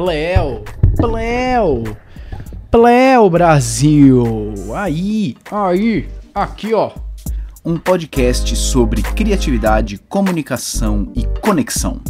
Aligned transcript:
Pleo, 0.00 0.64
Pleo, 0.96 1.96
Pleo 2.70 3.28
Brasil. 3.28 4.54
Aí, 4.74 5.36
aí, 5.50 6.08
aqui 6.34 6.72
ó. 6.72 6.90
Um 7.62 7.76
podcast 7.76 8.56
sobre 8.56 9.02
criatividade, 9.02 9.98
comunicação 10.08 11.12
e 11.14 11.26
conexão. 11.42 12.00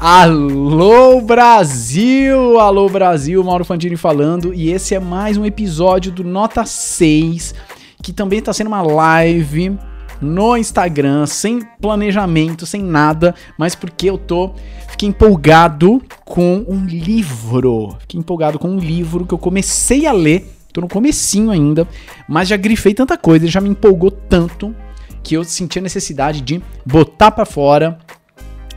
Alô 0.00 1.20
Brasil! 1.20 2.58
Alô 2.58 2.88
Brasil, 2.88 3.44
Mauro 3.44 3.66
Fantini 3.66 3.98
falando 3.98 4.54
e 4.54 4.70
esse 4.70 4.94
é 4.94 4.98
mais 4.98 5.36
um 5.36 5.44
episódio 5.44 6.10
do 6.10 6.24
Nota 6.24 6.64
6, 6.64 7.54
que 8.02 8.10
também 8.10 8.38
está 8.38 8.54
sendo 8.54 8.68
uma 8.68 8.80
live 8.80 9.78
no 10.24 10.56
Instagram, 10.56 11.26
sem 11.26 11.60
planejamento, 11.80 12.66
sem 12.66 12.82
nada, 12.82 13.34
mas 13.58 13.74
porque 13.74 14.08
eu 14.08 14.18
tô 14.18 14.54
fiquei 14.88 15.08
empolgado 15.08 16.02
com 16.24 16.64
um 16.66 16.84
livro. 16.84 17.96
Fiquei 18.00 18.18
empolgado 18.18 18.58
com 18.58 18.68
um 18.68 18.78
livro 18.78 19.26
que 19.26 19.34
eu 19.34 19.38
comecei 19.38 20.06
a 20.06 20.12
ler, 20.12 20.50
tô 20.72 20.80
no 20.80 20.88
comecinho 20.88 21.50
ainda, 21.50 21.86
mas 22.28 22.48
já 22.48 22.56
grifei 22.56 22.94
tanta 22.94 23.16
coisa, 23.16 23.46
já 23.46 23.60
me 23.60 23.68
empolgou 23.68 24.10
tanto 24.10 24.74
que 25.22 25.34
eu 25.34 25.44
senti 25.44 25.78
a 25.78 25.82
necessidade 25.82 26.40
de 26.40 26.62
botar 26.84 27.30
para 27.30 27.44
fora, 27.44 27.98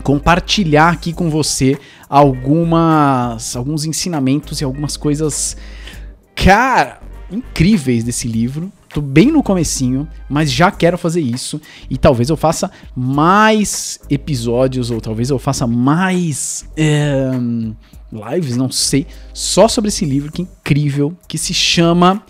compartilhar 0.03 0.89
aqui 0.89 1.11
com 1.11 1.29
você 1.29 1.77
algumas 2.09 3.55
alguns 3.55 3.83
ensinamentos 3.83 4.61
e 4.61 4.63
algumas 4.63 4.95
coisas 4.95 5.57
cara, 6.33 7.01
incríveis 7.29 8.03
desse 8.03 8.27
livro 8.27 8.71
Tô 8.89 9.01
bem 9.01 9.31
no 9.31 9.43
comecinho, 9.43 10.07
mas 10.29 10.51
já 10.51 10.71
quero 10.71 10.97
fazer 10.97 11.21
isso 11.21 11.61
e 11.89 11.97
talvez 11.97 12.29
eu 12.29 12.37
faça 12.37 12.71
mais 12.95 13.99
episódios 14.09 14.89
ou 14.89 15.01
talvez 15.01 15.29
eu 15.29 15.37
faça 15.37 15.67
mais 15.67 16.67
é, 16.75 17.29
lives, 18.11 18.55
não 18.55 18.71
sei, 18.71 19.05
só 19.33 19.67
sobre 19.67 19.89
esse 19.89 20.05
livro 20.05 20.31
que 20.31 20.41
é 20.41 20.45
incrível, 20.45 21.15
que 21.27 21.37
se 21.37 21.53
chama 21.53 22.23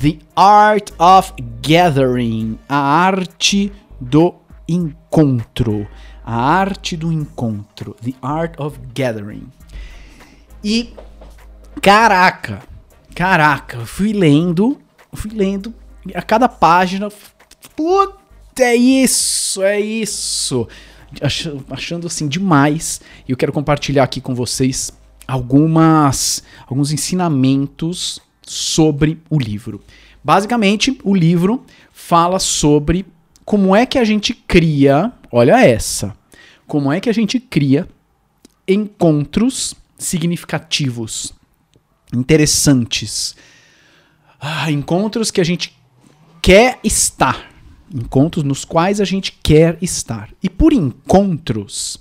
The 0.00 0.18
Art 0.36 0.90
of 0.98 1.32
Gathering, 1.60 2.58
a 2.68 2.76
arte 2.76 3.72
do 4.00 4.34
encontro, 4.68 5.86
a 6.24 6.36
arte 6.36 6.96
do 6.96 7.12
encontro, 7.12 7.96
The 8.02 8.12
Art 8.22 8.58
of 8.58 8.78
Gathering. 8.94 9.46
E 10.62 10.94
caraca, 11.82 12.62
caraca, 13.14 13.84
fui 13.84 14.12
lendo, 14.12 14.78
fui 15.12 15.32
lendo 15.32 15.74
a 16.12 16.22
cada 16.22 16.48
página. 16.48 17.08
Puta, 17.76 18.62
é 18.62 18.74
isso, 18.74 19.62
é 19.62 19.80
isso. 19.80 20.68
Achando 21.70 22.06
assim 22.06 22.26
demais. 22.26 23.00
E 23.28 23.32
eu 23.32 23.36
quero 23.36 23.52
compartilhar 23.52 24.02
aqui 24.02 24.20
com 24.20 24.34
vocês 24.34 24.92
algumas 25.26 26.42
alguns 26.66 26.92
ensinamentos 26.92 28.20
sobre 28.42 29.22
o 29.30 29.38
livro. 29.38 29.82
Basicamente, 30.22 30.98
o 31.02 31.14
livro 31.14 31.64
fala 31.92 32.38
sobre 32.38 33.06
como 33.44 33.74
é 33.76 33.84
que 33.86 33.98
a 33.98 34.04
gente 34.04 34.32
cria, 34.32 35.12
olha 35.30 35.64
essa, 35.64 36.16
como 36.66 36.92
é 36.92 37.00
que 37.00 37.10
a 37.10 37.12
gente 37.12 37.38
cria 37.38 37.86
encontros 38.66 39.74
significativos, 39.98 41.32
interessantes, 42.12 43.36
ah, 44.40 44.70
encontros 44.70 45.30
que 45.30 45.40
a 45.40 45.44
gente 45.44 45.76
quer 46.44 46.78
estar. 46.84 47.48
Encontros 47.90 48.44
nos 48.44 48.66
quais 48.66 49.00
a 49.00 49.04
gente 49.06 49.32
quer 49.42 49.78
estar. 49.80 50.28
E 50.42 50.50
por 50.50 50.74
encontros, 50.74 51.96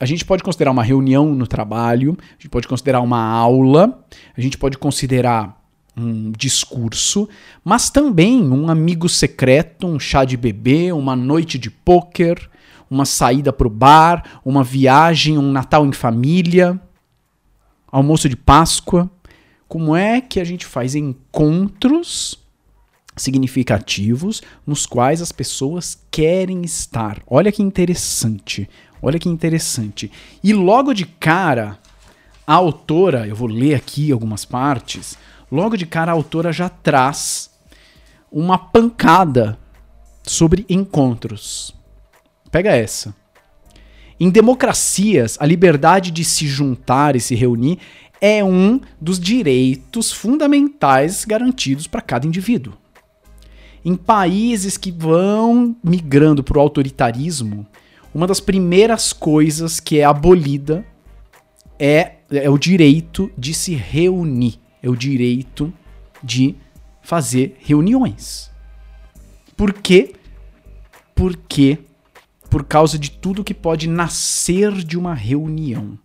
a 0.00 0.06
gente 0.06 0.24
pode 0.24 0.42
considerar 0.42 0.70
uma 0.70 0.82
reunião 0.82 1.34
no 1.34 1.46
trabalho, 1.46 2.16
a 2.18 2.32
gente 2.40 2.48
pode 2.48 2.66
considerar 2.66 3.02
uma 3.02 3.22
aula, 3.22 4.02
a 4.34 4.40
gente 4.40 4.56
pode 4.56 4.78
considerar 4.78 5.62
um 5.94 6.32
discurso, 6.32 7.28
mas 7.62 7.90
também 7.90 8.42
um 8.42 8.70
amigo 8.70 9.06
secreto, 9.06 9.86
um 9.86 10.00
chá 10.00 10.24
de 10.24 10.38
bebê, 10.38 10.90
uma 10.90 11.14
noite 11.14 11.58
de 11.58 11.70
pôquer, 11.70 12.48
uma 12.90 13.04
saída 13.04 13.52
para 13.52 13.66
o 13.66 13.70
bar, 13.70 14.40
uma 14.42 14.64
viagem, 14.64 15.36
um 15.36 15.52
Natal 15.52 15.84
em 15.84 15.92
família, 15.92 16.80
almoço 17.86 18.30
de 18.30 18.36
Páscoa. 18.36 19.10
Como 19.68 19.94
é 19.94 20.22
que 20.22 20.40
a 20.40 20.44
gente 20.44 20.64
faz 20.64 20.94
encontros 20.94 22.42
significativos 23.16 24.42
nos 24.66 24.86
quais 24.86 25.22
as 25.22 25.32
pessoas 25.32 25.98
querem 26.10 26.62
estar. 26.62 27.22
Olha 27.26 27.52
que 27.52 27.62
interessante. 27.62 28.68
Olha 29.00 29.18
que 29.18 29.28
interessante. 29.28 30.10
E 30.42 30.52
logo 30.52 30.94
de 30.94 31.04
cara, 31.04 31.78
a 32.46 32.54
autora, 32.54 33.26
eu 33.26 33.36
vou 33.36 33.48
ler 33.48 33.74
aqui 33.74 34.10
algumas 34.10 34.44
partes, 34.44 35.16
logo 35.50 35.76
de 35.76 35.86
cara 35.86 36.12
a 36.12 36.14
autora 36.14 36.52
já 36.52 36.68
traz 36.68 37.50
uma 38.30 38.58
pancada 38.58 39.58
sobre 40.22 40.64
encontros. 40.68 41.74
Pega 42.50 42.74
essa. 42.74 43.14
Em 44.18 44.30
democracias, 44.30 45.36
a 45.40 45.46
liberdade 45.46 46.10
de 46.10 46.24
se 46.24 46.46
juntar 46.46 47.16
e 47.16 47.20
se 47.20 47.34
reunir 47.34 47.78
é 48.20 48.42
um 48.42 48.80
dos 49.00 49.18
direitos 49.18 50.12
fundamentais 50.12 51.24
garantidos 51.24 51.86
para 51.86 52.00
cada 52.00 52.26
indivíduo. 52.26 52.72
Em 53.84 53.96
países 53.96 54.76
que 54.76 54.90
vão 54.90 55.76
migrando 55.84 56.42
para 56.42 56.58
o 56.58 56.60
autoritarismo, 56.60 57.66
uma 58.14 58.26
das 58.26 58.40
primeiras 58.40 59.12
coisas 59.12 59.78
que 59.80 59.98
é 59.98 60.04
abolida 60.04 60.86
é, 61.78 62.14
é 62.30 62.48
o 62.48 62.56
direito 62.56 63.30
de 63.36 63.52
se 63.52 63.74
reunir, 63.74 64.58
é 64.82 64.88
o 64.88 64.96
direito 64.96 65.72
de 66.22 66.54
fazer 67.02 67.56
reuniões. 67.60 68.50
Por 69.56 69.72
quê? 69.72 70.14
Porque 71.14 71.78
por 72.48 72.64
causa 72.64 72.98
de 72.98 73.10
tudo 73.10 73.44
que 73.44 73.52
pode 73.52 73.88
nascer 73.88 74.72
de 74.72 74.96
uma 74.96 75.12
reunião. 75.12 75.98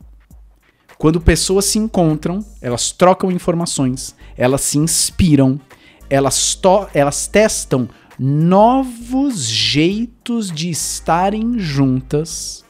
Quando 0.98 1.22
pessoas 1.22 1.66
se 1.66 1.80
encontram, 1.80 2.44
elas 2.60 2.92
trocam 2.92 3.32
informações, 3.32 4.16
elas 4.36 4.62
se 4.62 4.78
inspiram, 4.78 5.62
elas, 6.10 6.60
elas 6.94 7.28
testam 7.28 7.88
novos 8.18 9.48
jeitos 9.48 10.52
de 10.52 10.70
estarem 10.70 11.58
juntas. 11.58 12.66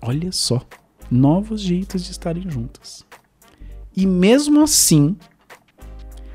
Olha 0.00 0.32
só, 0.32 0.62
novos 1.10 1.60
jeitos 1.60 2.04
de 2.04 2.12
estarem 2.12 2.48
juntas. 2.48 3.04
E 3.94 4.06
mesmo 4.06 4.62
assim, 4.62 5.16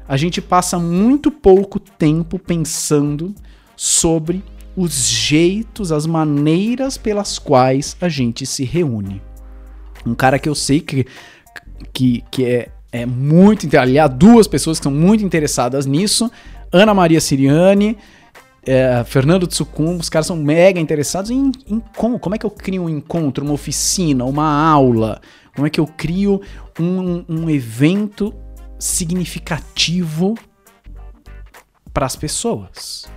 a 0.07 0.17
gente 0.17 0.41
passa 0.41 0.77
muito 0.77 1.31
pouco 1.31 1.79
tempo 1.79 2.37
pensando 2.37 3.33
sobre 3.75 4.43
os 4.77 4.93
jeitos, 5.07 5.91
as 5.91 6.05
maneiras 6.05 6.97
pelas 6.97 7.39
quais 7.39 7.95
a 7.99 8.09
gente 8.09 8.45
se 8.45 8.63
reúne. 8.63 9.21
Um 10.05 10.13
cara 10.13 10.37
que 10.37 10.47
eu 10.47 10.53
sei 10.53 10.81
que, 10.81 11.07
que, 11.91 12.23
que 12.29 12.45
é 12.45 12.71
é 12.95 13.05
muito. 13.05 13.67
Aliás, 13.77 14.09
duas 14.13 14.47
pessoas 14.47 14.79
que 14.79 14.83
são 14.83 14.91
muito 14.91 15.23
interessadas 15.23 15.85
nisso: 15.85 16.31
Ana 16.71 16.93
Maria 16.93 17.19
Siriani, 17.19 17.97
é, 18.65 19.03
Fernando 19.05 19.45
Tsukun. 19.45 19.97
Os 19.97 20.09
caras 20.09 20.27
são 20.27 20.37
mega 20.37 20.79
interessados 20.79 21.29
em, 21.29 21.51
em 21.67 21.81
como, 21.95 22.17
como 22.17 22.35
é 22.35 22.37
que 22.37 22.45
eu 22.45 22.51
crio 22.51 22.83
um 22.83 22.89
encontro, 22.89 23.43
uma 23.43 23.53
oficina, 23.53 24.23
uma 24.23 24.47
aula. 24.47 25.21
Como 25.53 25.67
é 25.67 25.69
que 25.69 25.79
eu 25.79 25.87
crio 25.87 26.41
um, 26.79 27.25
um 27.27 27.49
evento 27.49 28.33
significativo 28.79 30.35
para 31.93 32.05
as 32.05 32.15
pessoas? 32.15 33.09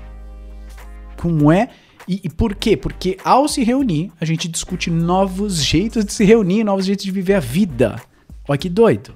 Como 1.20 1.52
é. 1.52 1.68
E, 2.06 2.22
e, 2.24 2.30
por 2.30 2.54
quê? 2.54 2.76
Porque 2.76 3.18
ao 3.22 3.46
se 3.46 3.62
reunir, 3.62 4.10
a 4.20 4.24
gente 4.24 4.48
discute 4.48 4.90
novos 4.90 5.62
jeitos 5.62 6.04
de 6.04 6.12
se 6.12 6.24
reunir, 6.24 6.64
novos 6.64 6.86
jeitos 6.86 7.04
de 7.04 7.10
viver 7.10 7.34
a 7.34 7.40
vida. 7.40 8.00
Olha 8.48 8.56
que 8.58 8.70
doido. 8.70 9.14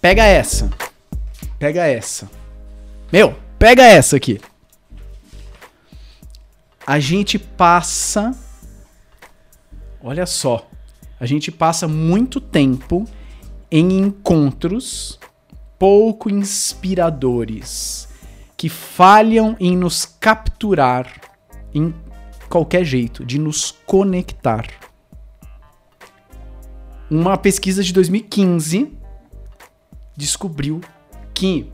Pega 0.00 0.24
essa. 0.24 0.70
Pega 1.58 1.86
essa. 1.86 2.30
Meu, 3.12 3.34
pega 3.58 3.82
essa 3.82 4.16
aqui. 4.16 4.40
A 6.86 7.00
gente 7.00 7.38
passa. 7.38 8.36
Olha 10.02 10.26
só. 10.26 10.68
A 11.18 11.26
gente 11.26 11.50
passa 11.50 11.88
muito 11.88 12.40
tempo 12.40 13.04
em 13.70 13.98
encontros 13.98 15.18
pouco 15.78 16.30
inspiradores 16.30 18.08
que 18.56 18.68
falham 18.68 19.56
em 19.60 19.76
nos 19.76 20.04
capturar 20.04 21.20
em 21.74 21.94
qualquer 22.48 22.84
jeito, 22.84 23.24
de 23.24 23.38
nos 23.38 23.70
conectar. 23.84 24.66
Uma 27.10 27.36
pesquisa 27.36 27.82
de 27.82 27.92
2015 27.92 28.95
descobriu 30.16 30.80
que 31.34 31.70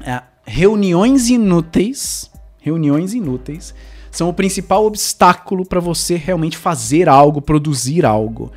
é, 0.00 0.22
reuniões 0.44 1.28
inúteis, 1.28 2.30
reuniões 2.60 3.14
inúteis, 3.14 3.74
são 4.10 4.28
o 4.28 4.34
principal 4.34 4.84
obstáculo 4.84 5.64
para 5.64 5.80
você 5.80 6.16
realmente 6.16 6.56
fazer 6.56 7.08
algo, 7.08 7.40
produzir 7.40 8.04
algo. 8.04 8.52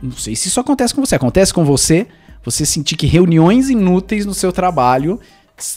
Não 0.00 0.12
sei 0.12 0.34
se 0.34 0.48
isso 0.48 0.60
acontece 0.60 0.94
com 0.94 1.04
você. 1.04 1.14
Acontece 1.14 1.54
com 1.54 1.64
você? 1.64 2.06
Você 2.44 2.66
sentir 2.66 2.96
que 2.96 3.06
reuniões 3.06 3.70
inúteis 3.70 4.26
no 4.26 4.34
seu 4.34 4.52
trabalho 4.52 5.20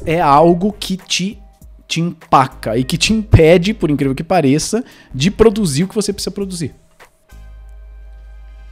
é 0.05 0.19
algo 0.19 0.73
que 0.73 0.97
te 0.97 1.39
te 1.87 2.01
empaca 2.01 2.75
e 2.77 2.83
que 2.83 2.97
te 2.97 3.13
impede, 3.13 3.73
por 3.73 3.91
incrível 3.91 4.15
que 4.15 4.23
pareça, 4.23 4.83
de 5.13 5.29
produzir 5.29 5.83
o 5.83 5.87
que 5.87 5.93
você 5.93 6.11
precisa 6.11 6.31
produzir. 6.31 6.73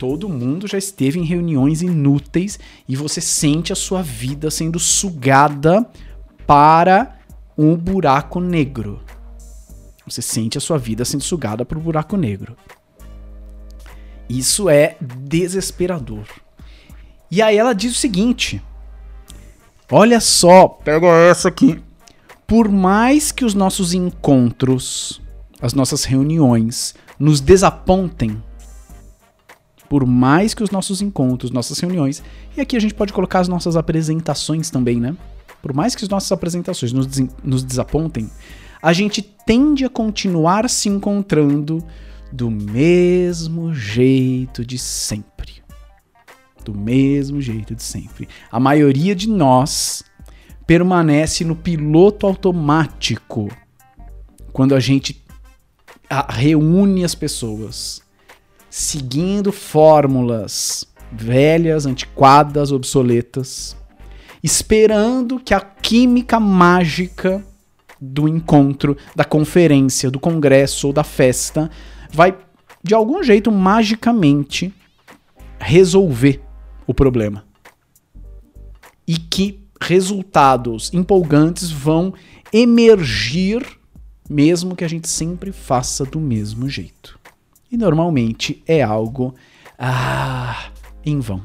Todo 0.03 0.27
mundo 0.27 0.67
já 0.67 0.77
esteve 0.77 1.17
em 1.17 1.23
reuniões 1.23 1.81
inúteis 1.81 2.59
e 2.89 2.94
você 2.94 3.21
sente 3.21 3.71
a 3.71 3.75
sua 3.75 4.01
vida 4.01 4.51
sendo 4.51 4.77
sugada 4.77 5.89
para 6.45 7.17
um 7.57 7.73
buraco 7.77 8.41
negro. 8.41 9.00
Você 10.05 10.21
sente 10.21 10.57
a 10.57 10.61
sua 10.61 10.77
vida 10.77 11.05
sendo 11.05 11.23
sugada 11.23 11.63
para 11.63 11.77
o 11.77 11.81
buraco 11.81 12.17
negro. 12.17 12.57
Isso 14.27 14.69
é 14.69 14.97
desesperador. 15.00 16.25
E 17.31 17.41
aí 17.41 17.57
ela 17.57 17.73
diz 17.73 17.94
o 17.94 17.97
seguinte: 17.97 18.61
Olha 19.89 20.19
só, 20.19 20.67
pega 20.67 21.07
essa 21.07 21.47
aqui. 21.47 21.81
Por 22.45 22.67
mais 22.67 23.31
que 23.31 23.45
os 23.45 23.53
nossos 23.53 23.94
encontros, 23.94 25.21
as 25.61 25.73
nossas 25.73 26.03
reuniões 26.03 26.94
nos 27.17 27.39
desapontem, 27.39 28.44
por 29.89 30.06
mais 30.06 30.53
que 30.53 30.63
os 30.63 30.71
nossos 30.71 31.01
encontros, 31.01 31.51
nossas 31.51 31.80
reuniões, 31.80 32.24
e 32.56 32.62
aqui 32.62 32.75
a 32.75 32.80
gente 32.80 32.94
pode 32.94 33.13
colocar 33.13 33.39
as 33.39 33.47
nossas 33.47 33.75
apresentações 33.75 34.69
também, 34.69 35.00
né? 35.00 35.15
Por 35.62 35.74
mais 35.74 35.95
que 35.95 36.03
as 36.03 36.09
nossas 36.09 36.31
apresentações 36.31 36.91
nos, 36.91 37.07
nos 37.44 37.63
desapontem, 37.63 38.30
a 38.81 38.91
gente 38.91 39.21
tende 39.21 39.85
a 39.85 39.89
continuar 39.89 40.69
se 40.69 40.89
encontrando 40.89 41.81
do 42.31 42.51
mesmo 42.51 43.74
jeito 43.74 44.65
de 44.65 44.77
sempre. 44.77 45.63
Do 46.65 46.74
mesmo 46.74 47.39
jeito 47.39 47.75
de 47.75 47.83
sempre. 47.83 48.27
A 48.51 48.59
maioria 48.59 49.15
de 49.15 49.30
nós 49.30 50.03
permanece 50.68 51.45
no 51.45 51.56
piloto 51.56 52.25
automático 52.25 53.50
quando 54.51 54.75
a 54.75 54.80
gente 54.80 55.24
reúne 56.30 57.03
as 57.03 57.15
pessoas, 57.15 58.02
seguindo 58.75 59.51
fórmulas 59.51 60.87
velhas, 61.11 61.85
antiquadas, 61.85 62.71
obsoletas, 62.71 63.77
esperando 64.41 65.39
que 65.39 65.53
a 65.53 65.59
química 65.59 66.39
mágica 66.39 67.45
do 68.01 68.27
encontro, 68.27 68.97
da 69.15 69.23
conferência, 69.23 70.09
do 70.09 70.19
congresso 70.19 70.87
ou 70.87 70.93
da 70.93 71.03
festa 71.03 71.69
vai 72.11 72.35
de 72.81 72.95
algum 72.95 73.21
jeito 73.21 73.51
magicamente 73.51 74.73
resolver 75.59 76.41
o 76.87 76.95
problema. 76.95 77.45
E 79.07 79.19
que 79.19 79.63
resultados 79.79 80.91
empolgantes 80.91 81.69
vão 81.69 82.11
emergir, 82.51 83.63
mesmo 84.27 84.75
que 84.75 84.83
a 84.83 84.87
gente 84.87 85.07
sempre 85.07 85.51
faça 85.51 86.03
do 86.03 86.19
mesmo 86.19 86.67
jeito. 86.67 87.21
E 87.73 87.77
normalmente 87.77 88.61
é 88.67 88.83
algo 88.83 89.33
ah, 89.79 90.69
em 91.03 91.19
vão. 91.19 91.43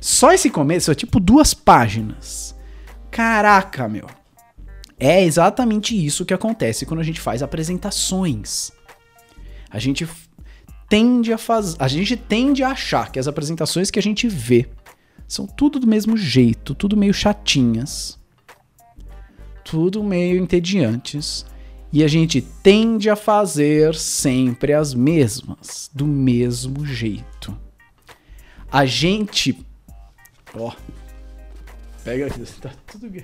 Só 0.00 0.32
esse 0.32 0.48
começo 0.48 0.90
é 0.90 0.94
tipo 0.94 1.20
duas 1.20 1.52
páginas. 1.52 2.56
Caraca, 3.10 3.86
meu. 3.86 4.06
É 4.98 5.22
exatamente 5.22 5.94
isso 5.94 6.24
que 6.24 6.32
acontece 6.32 6.86
quando 6.86 7.00
a 7.00 7.02
gente 7.02 7.20
faz 7.20 7.42
apresentações. 7.42 8.72
A 9.68 9.78
gente 9.78 10.08
tende 10.88 11.30
a 11.30 11.36
fazer, 11.36 11.76
a 11.78 11.88
gente 11.88 12.16
tende 12.16 12.64
a 12.64 12.70
achar 12.70 13.12
que 13.12 13.18
as 13.18 13.28
apresentações 13.28 13.90
que 13.90 13.98
a 13.98 14.02
gente 14.02 14.26
vê 14.26 14.66
são 15.28 15.46
tudo 15.46 15.78
do 15.78 15.86
mesmo 15.86 16.16
jeito, 16.16 16.74
tudo 16.74 16.96
meio 16.96 17.12
chatinhas, 17.12 18.18
tudo 19.62 20.02
meio 20.02 20.40
entediantes. 20.40 21.44
E 21.92 22.02
a 22.04 22.08
gente 22.08 22.40
tende 22.40 23.08
a 23.08 23.16
fazer 23.16 23.94
sempre 23.94 24.72
as 24.72 24.92
mesmas, 24.92 25.90
do 25.94 26.06
mesmo 26.06 26.84
jeito. 26.84 27.56
A 28.70 28.84
gente. 28.84 29.64
Ó. 30.54 30.72
Pega 32.04 32.26
aqui, 32.26 32.40
tá 32.60 32.70
tudo, 32.86 33.22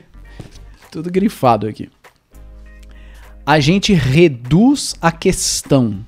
tudo 0.90 1.10
grifado 1.10 1.66
aqui. 1.66 1.90
A 3.44 3.58
gente 3.58 3.92
reduz 3.92 4.94
a 5.00 5.10
questão. 5.10 6.06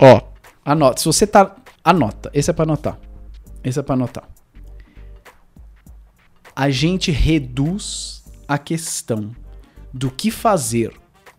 Ó, 0.00 0.20
anota. 0.64 1.00
Se 1.00 1.06
você 1.06 1.26
tá 1.26 1.56
Anota. 1.84 2.30
Esse 2.32 2.50
é 2.50 2.54
para 2.54 2.62
anotar. 2.62 2.98
Esse 3.62 3.78
é 3.78 3.82
para 3.82 3.94
anotar. 3.94 4.26
A 6.56 6.70
gente 6.70 7.10
reduz 7.10 8.23
a 8.46 8.58
questão 8.58 9.30
do 9.92 10.10
que 10.10 10.30
fazer 10.30 10.92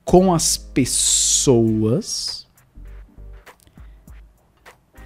com 0.04 0.34
as 0.34 0.58
pessoas 0.58 2.46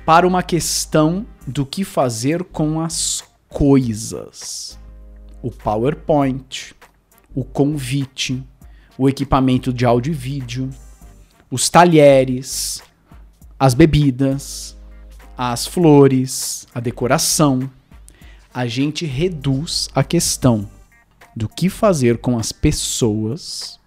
para 0.06 0.28
uma 0.28 0.42
questão 0.42 1.26
do 1.46 1.66
que 1.66 1.84
fazer 1.84 2.44
com 2.44 2.82
as 2.82 3.24
coisas. 3.48 4.80
O 5.42 5.52
PowerPoint, 5.52 6.76
o 7.34 7.44
convite, 7.44 8.44
o 8.98 9.08
equipamento 9.08 9.72
de 9.72 9.86
áudio 9.86 10.12
e 10.12 10.16
vídeo, 10.16 10.70
os 11.50 11.70
talheres, 11.70 12.84
as 13.60 13.74
bebidas, 13.74 14.76
as 15.38 15.66
flores, 15.66 16.68
a 16.74 16.80
decoração, 16.80 17.70
a 18.54 18.68
gente 18.68 19.06
reduz 19.06 19.90
a 19.94 20.04
questão 20.04 20.70
do 21.36 21.48
que 21.48 21.70
fazer 21.70 22.18
com 22.18 22.38
as 22.38 22.52
pessoas 22.52 23.80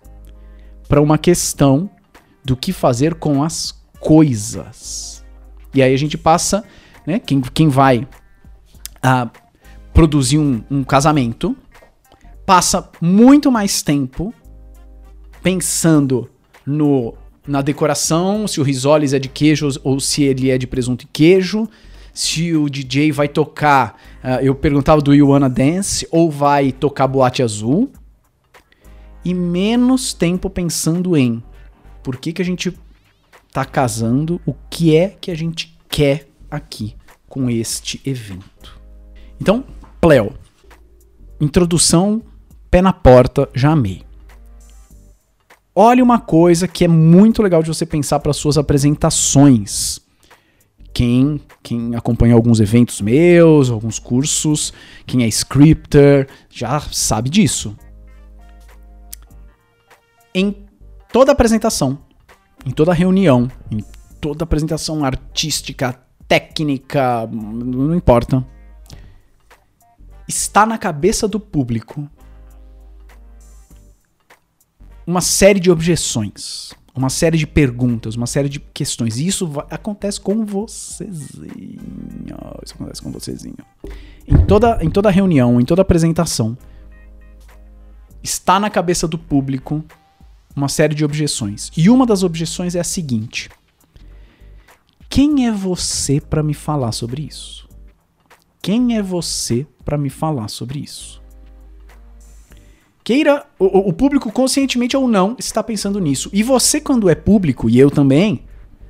para 0.88 1.00
uma 1.00 1.18
questão 1.18 1.90
do 2.44 2.56
que 2.56 2.72
fazer 2.72 3.14
com 3.14 3.42
as 3.42 3.72
coisas. 4.00 5.24
E 5.74 5.82
aí 5.82 5.94
a 5.94 5.96
gente 5.96 6.18
passa, 6.18 6.64
né? 7.06 7.18
Quem, 7.18 7.40
quem 7.40 7.68
vai 7.68 8.06
a 9.02 9.30
produzir 9.94 10.38
um, 10.38 10.62
um 10.70 10.84
casamento 10.84 11.56
passa 12.44 12.90
muito 13.00 13.50
mais 13.50 13.82
tempo 13.82 14.34
pensando 15.42 16.30
no 16.66 17.14
na 17.46 17.60
decoração, 17.60 18.46
se 18.46 18.60
o 18.60 18.62
risoles 18.62 19.12
é 19.12 19.18
de 19.18 19.28
queijo 19.28 19.68
ou 19.82 19.98
se 19.98 20.22
ele 20.22 20.48
é 20.50 20.56
de 20.56 20.66
presunto 20.66 21.04
e 21.04 21.08
queijo, 21.08 21.68
se 22.12 22.54
o 22.54 22.68
DJ 22.68 23.12
vai 23.12 23.28
tocar, 23.28 23.98
uh, 24.22 24.42
eu 24.42 24.54
perguntava 24.54 25.00
do 25.00 25.14
You 25.14 25.28
Wanna 25.28 25.48
Dance, 25.48 26.06
ou 26.10 26.30
vai 26.30 26.72
tocar 26.72 27.06
Boate 27.06 27.42
Azul, 27.42 27.90
e 29.24 29.32
menos 29.32 30.12
tempo 30.12 30.50
pensando 30.50 31.16
em 31.16 31.42
por 32.02 32.16
que, 32.16 32.32
que 32.32 32.42
a 32.42 32.44
gente 32.44 32.76
tá 33.52 33.64
casando, 33.64 34.40
o 34.44 34.54
que 34.68 34.96
é 34.96 35.08
que 35.08 35.30
a 35.30 35.34
gente 35.36 35.78
quer 35.88 36.26
aqui 36.50 36.96
com 37.28 37.48
este 37.48 38.00
evento. 38.04 38.80
Então, 39.40 39.64
Pleo, 40.00 40.34
introdução, 41.40 42.22
pé 42.70 42.82
na 42.82 42.92
porta, 42.92 43.48
já 43.54 43.70
amei. 43.70 44.02
Olha 45.74 46.02
uma 46.02 46.18
coisa 46.18 46.68
que 46.68 46.84
é 46.84 46.88
muito 46.88 47.42
legal 47.42 47.62
de 47.62 47.68
você 47.68 47.86
pensar 47.86 48.20
para 48.20 48.32
suas 48.32 48.58
apresentações. 48.58 50.00
Quem, 50.92 51.40
quem 51.62 51.94
acompanha 51.94 52.34
alguns 52.34 52.60
eventos 52.60 53.00
meus, 53.00 53.70
alguns 53.70 53.98
cursos, 53.98 54.72
quem 55.06 55.22
é 55.24 55.28
scripter, 55.28 56.28
já 56.50 56.80
sabe 56.80 57.30
disso. 57.30 57.76
Em 60.34 60.54
toda 61.10 61.32
apresentação, 61.32 61.98
em 62.66 62.70
toda 62.70 62.92
reunião, 62.92 63.50
em 63.70 63.82
toda 64.20 64.44
apresentação 64.44 65.04
artística, 65.04 65.98
técnica, 66.28 67.26
não 67.30 67.94
importa, 67.94 68.46
está 70.28 70.64
na 70.64 70.78
cabeça 70.78 71.26
do 71.26 71.40
público 71.40 72.08
uma 75.06 75.20
série 75.20 75.60
de 75.60 75.70
objeções, 75.70 76.72
uma 76.94 77.08
série 77.08 77.38
de 77.38 77.46
perguntas, 77.46 78.16
uma 78.16 78.26
série 78.26 78.48
de 78.48 78.60
questões. 78.60 79.18
E 79.18 79.26
isso 79.26 79.46
vai, 79.46 79.64
acontece 79.70 80.20
com 80.20 80.44
vocêzinho. 80.44 81.16
Isso 82.64 82.74
acontece 82.74 83.02
com 83.02 83.10
vocêzinho. 83.10 83.56
Em 84.26 84.44
toda, 84.46 84.78
em 84.82 84.90
toda 84.90 85.10
reunião, 85.10 85.60
em 85.60 85.64
toda 85.64 85.82
apresentação, 85.82 86.56
está 88.22 88.60
na 88.60 88.68
cabeça 88.68 89.08
do 89.08 89.18
público 89.18 89.82
uma 90.54 90.68
série 90.68 90.94
de 90.94 91.04
objeções. 91.04 91.70
E 91.76 91.88
uma 91.88 92.04
das 92.04 92.22
objeções 92.22 92.74
é 92.74 92.80
a 92.80 92.84
seguinte: 92.84 93.48
Quem 95.08 95.46
é 95.46 95.52
você 95.52 96.20
para 96.20 96.42
me 96.42 96.52
falar 96.52 96.92
sobre 96.92 97.22
isso? 97.22 97.66
Quem 98.60 98.96
é 98.96 99.02
você 99.02 99.66
para 99.84 99.96
me 99.96 100.10
falar 100.10 100.48
sobre 100.48 100.78
isso? 100.78 101.21
Queira, 103.04 103.44
o, 103.58 103.88
o, 103.88 103.92
público 103.92 104.30
conscientemente 104.30 104.96
ou 104.96 105.08
não 105.08 105.34
está 105.38 105.62
pensando 105.62 105.98
nisso. 105.98 106.30
E 106.32 106.42
você, 106.42 106.80
quando 106.80 107.10
é 107.10 107.14
público, 107.14 107.68
e 107.68 107.78
eu 107.78 107.90
também, 107.90 108.44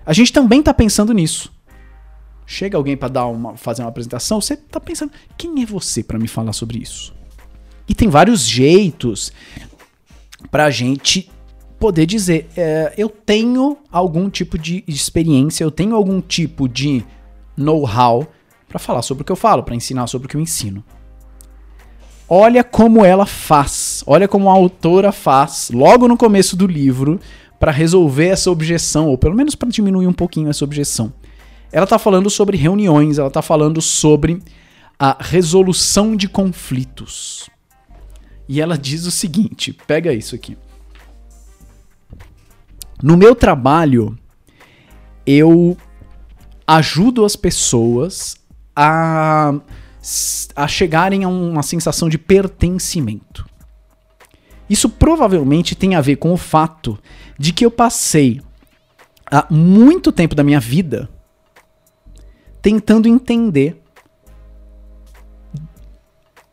a 0.04 0.12
gente 0.12 0.33
também 0.33 0.61
está 0.61 0.75
pensando 0.75 1.14
nisso. 1.14 1.50
Chega 2.45 2.76
alguém 2.76 2.97
para 2.97 3.09
dar 3.09 3.26
uma, 3.26 3.57
fazer 3.57 3.83
uma 3.83 3.88
apresentação, 3.88 4.40
você 4.40 4.54
está 4.54 4.78
pensando, 4.78 5.12
quem 5.37 5.62
é 5.62 5.66
você 5.66 6.02
para 6.02 6.19
me 6.19 6.28
falar 6.28 6.52
sobre 6.52 6.78
isso? 6.78 7.14
E 7.88 7.95
tem 7.95 8.09
vários 8.09 8.47
jeitos 8.47 9.33
para 10.50 10.66
a 10.66 10.71
gente 10.71 11.31
poder 11.78 12.04
dizer, 12.04 12.49
é, 12.57 12.92
eu 12.99 13.09
tenho 13.09 13.78
algum 13.90 14.28
tipo 14.28 14.59
de 14.59 14.85
experiência, 14.87 15.64
eu 15.64 15.71
tenho 15.71 15.97
algum 15.97 16.21
tipo 16.21 16.69
de 16.69 17.04
know-how 17.57 18.26
para 18.69 18.78
falar 18.78 19.02
sobre 19.02 19.23
o 19.23 19.25
que 19.25 19.33
eu 19.33 19.37
falo, 19.37 19.62
para 19.62 19.75
ensinar 19.75 20.07
sobre 20.07 20.26
o 20.26 20.28
que 20.28 20.37
eu 20.37 20.40
ensino. 20.40 20.85
Olha 22.29 22.64
como 22.64 23.05
ela 23.05 23.26
faz, 23.26 24.02
olha 24.07 24.26
como 24.26 24.49
a 24.49 24.52
autora 24.52 25.12
faz, 25.12 25.71
logo 25.73 26.09
no 26.09 26.17
começo 26.17 26.57
do 26.57 26.67
livro, 26.67 27.21
para 27.61 27.71
resolver 27.71 28.29
essa 28.29 28.50
objeção, 28.50 29.09
ou 29.09 29.19
pelo 29.19 29.35
menos 29.35 29.55
para 29.55 29.69
diminuir 29.69 30.07
um 30.07 30.12
pouquinho 30.12 30.49
essa 30.49 30.64
objeção. 30.64 31.12
Ela 31.71 31.85
está 31.85 31.99
falando 31.99 32.29
sobre 32.29 32.57
reuniões, 32.57 33.19
ela 33.19 33.29
está 33.29 33.43
falando 33.43 33.81
sobre 33.81 34.43
a 34.99 35.17
resolução 35.21 36.17
de 36.17 36.29
conflitos. 36.29 37.49
E 38.49 38.61
ela 38.61 38.76
diz 38.76 39.07
o 39.07 39.11
seguinte: 39.11 39.73
pega 39.73 40.12
isso 40.12 40.35
aqui. 40.35 40.57
No 43.02 43.17
meu 43.17 43.35
trabalho, 43.35 44.17
eu 45.26 45.76
ajudo 46.67 47.25
as 47.25 47.35
pessoas 47.35 48.37
a, 48.76 49.55
a 50.56 50.66
chegarem 50.66 51.25
a 51.25 51.28
uma 51.28 51.62
sensação 51.62 52.09
de 52.09 52.18
pertencimento. 52.18 53.47
Isso 54.68 54.88
provavelmente 54.88 55.75
tem 55.75 55.94
a 55.94 56.00
ver 56.00 56.16
com 56.16 56.32
o 56.32 56.37
fato 56.37 56.99
de 57.38 57.52
que 57.52 57.64
eu 57.64 57.71
passei 57.71 58.40
há 59.30 59.47
muito 59.50 60.11
tempo 60.11 60.35
da 60.35 60.42
minha 60.42 60.61
vida 60.61 61.09
tentando 62.61 63.09
entender 63.09 63.82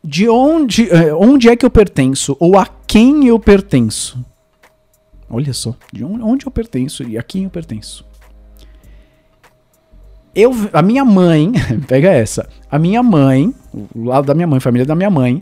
de 0.04 0.28
onde, 0.28 0.90
eh, 0.90 1.14
onde 1.14 1.50
é 1.50 1.56
que 1.56 1.66
eu 1.66 1.70
pertenço 1.70 2.36
ou 2.40 2.58
a 2.58 2.66
quem 2.66 3.28
eu 3.28 3.40
pertenço. 3.40 4.24
Olha 5.30 5.54
só, 5.54 5.76
de 5.94 6.04
onde 6.04 6.48
eu 6.48 6.52
pertenço 6.52 7.04
e 7.04 7.18
a 7.18 7.22
quem 7.22 7.44
eu 7.44 7.50
pertenço. 7.50 8.09
Eu, 10.34 10.54
a 10.74 10.82
minha 10.82 11.04
mãe, 11.04 11.52
pega 11.88 12.10
essa. 12.10 12.48
A 12.70 12.78
minha 12.78 13.02
mãe, 13.02 13.54
o 13.74 14.06
lado 14.06 14.26
da 14.26 14.34
minha 14.34 14.48
mãe, 14.48 14.60
família 14.60 14.86
da 14.86 14.96
minha 14.96 15.10
mãe, 15.10 15.42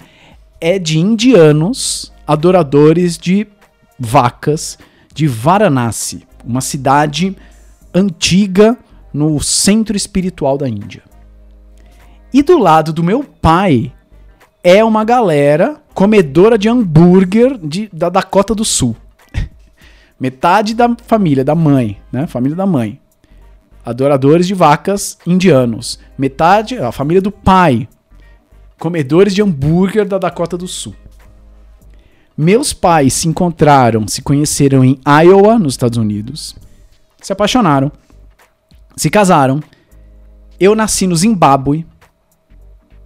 é 0.60 0.80
de 0.80 1.00
indianos 1.00 2.14
adoradores 2.26 3.18
de 3.18 3.48
vacas 4.00 4.78
de 5.14 5.28
Varanasi, 5.28 6.28
uma 6.46 6.62
cidade 6.62 7.36
antiga 7.94 8.78
no 9.14 9.40
centro 9.42 9.98
espiritual 9.98 10.58
da 10.58 10.70
Índia. 10.70 11.04
E 12.34 12.44
do 12.44 12.58
lado 12.58 12.94
do 12.94 13.04
meu 13.04 13.24
pai 13.24 13.92
é 14.64 14.84
uma 14.84 15.04
galera 15.04 15.82
comedora 15.94 16.58
de 16.58 16.70
hambúrguer 16.70 17.58
de, 17.58 17.90
da 17.92 18.10
Dakota 18.10 18.54
do 18.54 18.66
Sul. 18.66 18.96
Metade 20.20 20.76
da 20.76 20.96
família 21.06 21.44
da 21.44 21.56
mãe, 21.56 21.98
né? 22.12 22.28
Família 22.28 22.56
da 22.56 22.66
mãe 22.66 23.00
adoradores 23.88 24.46
de 24.46 24.54
vacas 24.54 25.18
indianos. 25.26 25.98
Metade, 26.18 26.78
a 26.78 26.92
família 26.92 27.22
do 27.22 27.32
pai, 27.32 27.88
comedores 28.78 29.34
de 29.34 29.42
hambúrguer 29.42 30.06
da 30.06 30.18
Dakota 30.18 30.58
do 30.58 30.68
Sul. 30.68 30.94
Meus 32.38 32.74
pais 32.74 33.14
se 33.14 33.30
encontraram, 33.30 34.06
se 34.06 34.22
conheceram 34.22 34.84
em 34.84 35.00
Iowa, 35.24 35.58
nos 35.58 35.74
Estados 35.74 35.98
Unidos, 35.98 36.54
se 37.22 37.32
apaixonaram, 37.32 37.90
se 38.98 39.10
casaram. 39.10 39.64
Eu 40.60 40.76
nasci 40.76 41.08
no 41.08 41.16
Zimbábue 41.16 41.86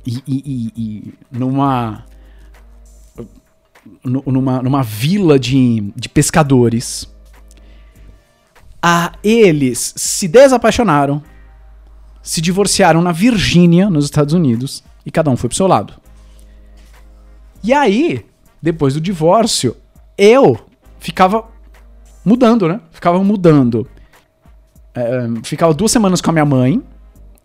e, 0.04 0.24
e, 0.28 0.74
e, 0.76 1.14
numa, 1.32 2.06
numa, 4.04 4.64
numa 4.64 4.82
vila 4.82 5.38
de, 5.38 5.94
de 5.96 6.10
pescadores 6.10 7.08
ah, 8.82 9.14
eles 9.24 9.94
se 9.96 10.28
desapaixonaram, 10.28 11.22
se 12.24 12.42
divorciaram 12.42 13.02
na 13.02 13.12
Virgínia, 13.12 13.90
nos 13.90 14.06
Estados 14.06 14.34
Unidos, 14.34 14.84
e 15.06 15.12
cada 15.12 15.30
um 15.30 15.38
foi 15.38 15.50
pro 15.50 15.58
seu 15.58 15.68
lado. 15.68 15.94
E 17.64 17.74
aí, 17.74 18.26
depois 18.62 18.94
do 18.94 19.02
divórcio, 19.02 19.76
eu 20.18 20.60
ficava 21.00 21.46
mudando, 22.26 22.68
né? 22.68 22.80
Ficava 22.92 23.24
mudando. 23.24 23.88
É, 24.94 25.28
ficava 25.44 25.74
duas 25.74 25.92
semanas 25.92 26.22
com 26.22 26.30
a 26.32 26.34
minha 26.34 26.46
mãe 26.46 26.82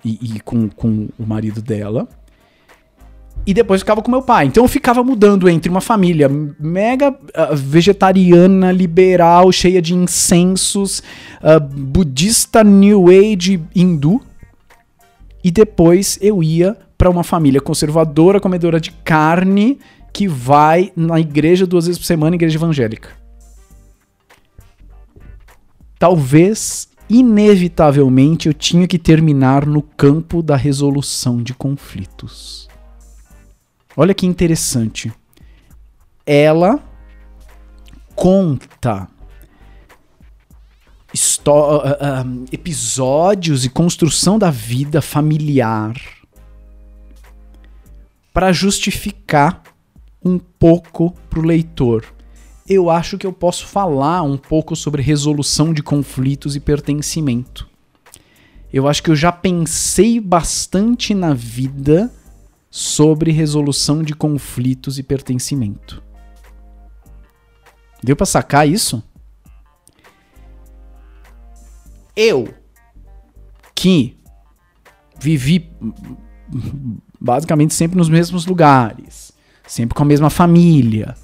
e, 0.05 0.37
e 0.37 0.41
com, 0.41 0.69
com 0.69 1.09
o 1.19 1.27
marido 1.27 1.61
dela 1.61 2.09
e 3.47 3.55
depois 3.55 3.81
ficava 3.81 4.03
com 4.03 4.11
meu 4.11 4.23
pai. 4.23 4.47
Então 4.47 4.65
eu 4.65 4.69
ficava 4.69 5.05
mudando 5.05 5.49
entre 5.49 5.71
uma 5.71 5.81
família 5.81 6.29
mega 6.29 7.11
uh, 7.11 7.55
vegetariana, 7.55 8.73
liberal, 8.73 9.53
cheia 9.53 9.81
de 9.81 9.95
incensos, 9.95 11.03
uh, 11.41 11.61
budista, 11.61 12.65
new 12.65 13.07
age, 13.09 13.63
hindu. 13.75 14.21
E 15.45 15.51
depois 15.51 16.19
eu 16.21 16.43
ia 16.43 16.77
para 16.99 17.09
uma 17.09 17.23
família 17.23 17.61
conservadora, 17.61 18.41
comedora 18.41 18.81
de 18.81 18.91
carne, 18.91 19.79
que 20.13 20.27
vai 20.27 20.91
na 20.97 21.21
igreja 21.21 21.67
duas 21.67 21.87
vezes 21.87 21.99
por 21.99 22.07
semana, 22.07 22.35
igreja 22.35 22.57
evangélica. 22.57 23.11
Talvez, 25.99 26.89
inevitavelmente, 27.09 28.49
eu 28.49 28.55
tinha 28.55 28.89
que 28.89 28.99
terminar 28.99 29.65
no 29.65 29.83
campo 29.83 30.43
da 30.43 30.57
resolução 30.57 31.43
de 31.43 31.55
conflitos. 31.55 32.69
Olha 33.97 34.13
que 34.13 34.27
interessante. 34.27 35.11
Ela 36.27 36.79
conta 38.15 39.09
uh, 41.47 41.51
uh, 41.51 42.45
episódios 42.53 43.65
e 43.65 43.71
construção 43.71 44.39
da 44.39 44.51
vida 44.51 45.01
familiar 45.01 45.95
para 48.35 48.53
justificar 48.53 49.63
um 50.23 50.39
pouco 50.39 51.13
para 51.31 51.39
o 51.41 51.45
leitor. 51.45 52.05
Eu 52.69 52.91
acho 52.91 53.17
que 53.17 53.27
eu 53.27 53.33
posso 53.33 53.67
falar 53.67 54.23
um 54.23 54.37
pouco 54.37 54.77
sobre 54.77 55.01
resolução 55.01 55.73
de 55.73 55.83
conflitos 55.83 56.55
e 56.55 56.61
pertencimento. 56.61 57.67
Eu 58.73 58.89
acho 58.89 59.03
que 59.03 59.11
eu 59.11 59.17
já 59.17 59.33
pensei 59.33 60.21
bastante 60.21 61.15
na 61.15 61.33
vida 61.33 62.13
sobre 62.77 63.33
resolução 63.33 64.03
de 64.03 64.15
conflitos 64.15 64.99
e 64.99 65.03
pertencimento. 65.03 66.03
Deu 68.03 68.15
para 68.15 68.27
sacar 68.27 68.69
isso? 68.69 69.03
Eu 72.15 72.53
que 73.75 74.19
vivi 75.19 75.71
basicamente 77.19 77.73
sempre 77.73 77.97
nos 77.97 78.11
mesmos 78.11 78.45
lugares, 78.45 79.33
sempre 79.67 79.95
com 79.95 80.03
a 80.03 80.07
mesma 80.07 80.29
família, 80.29 81.17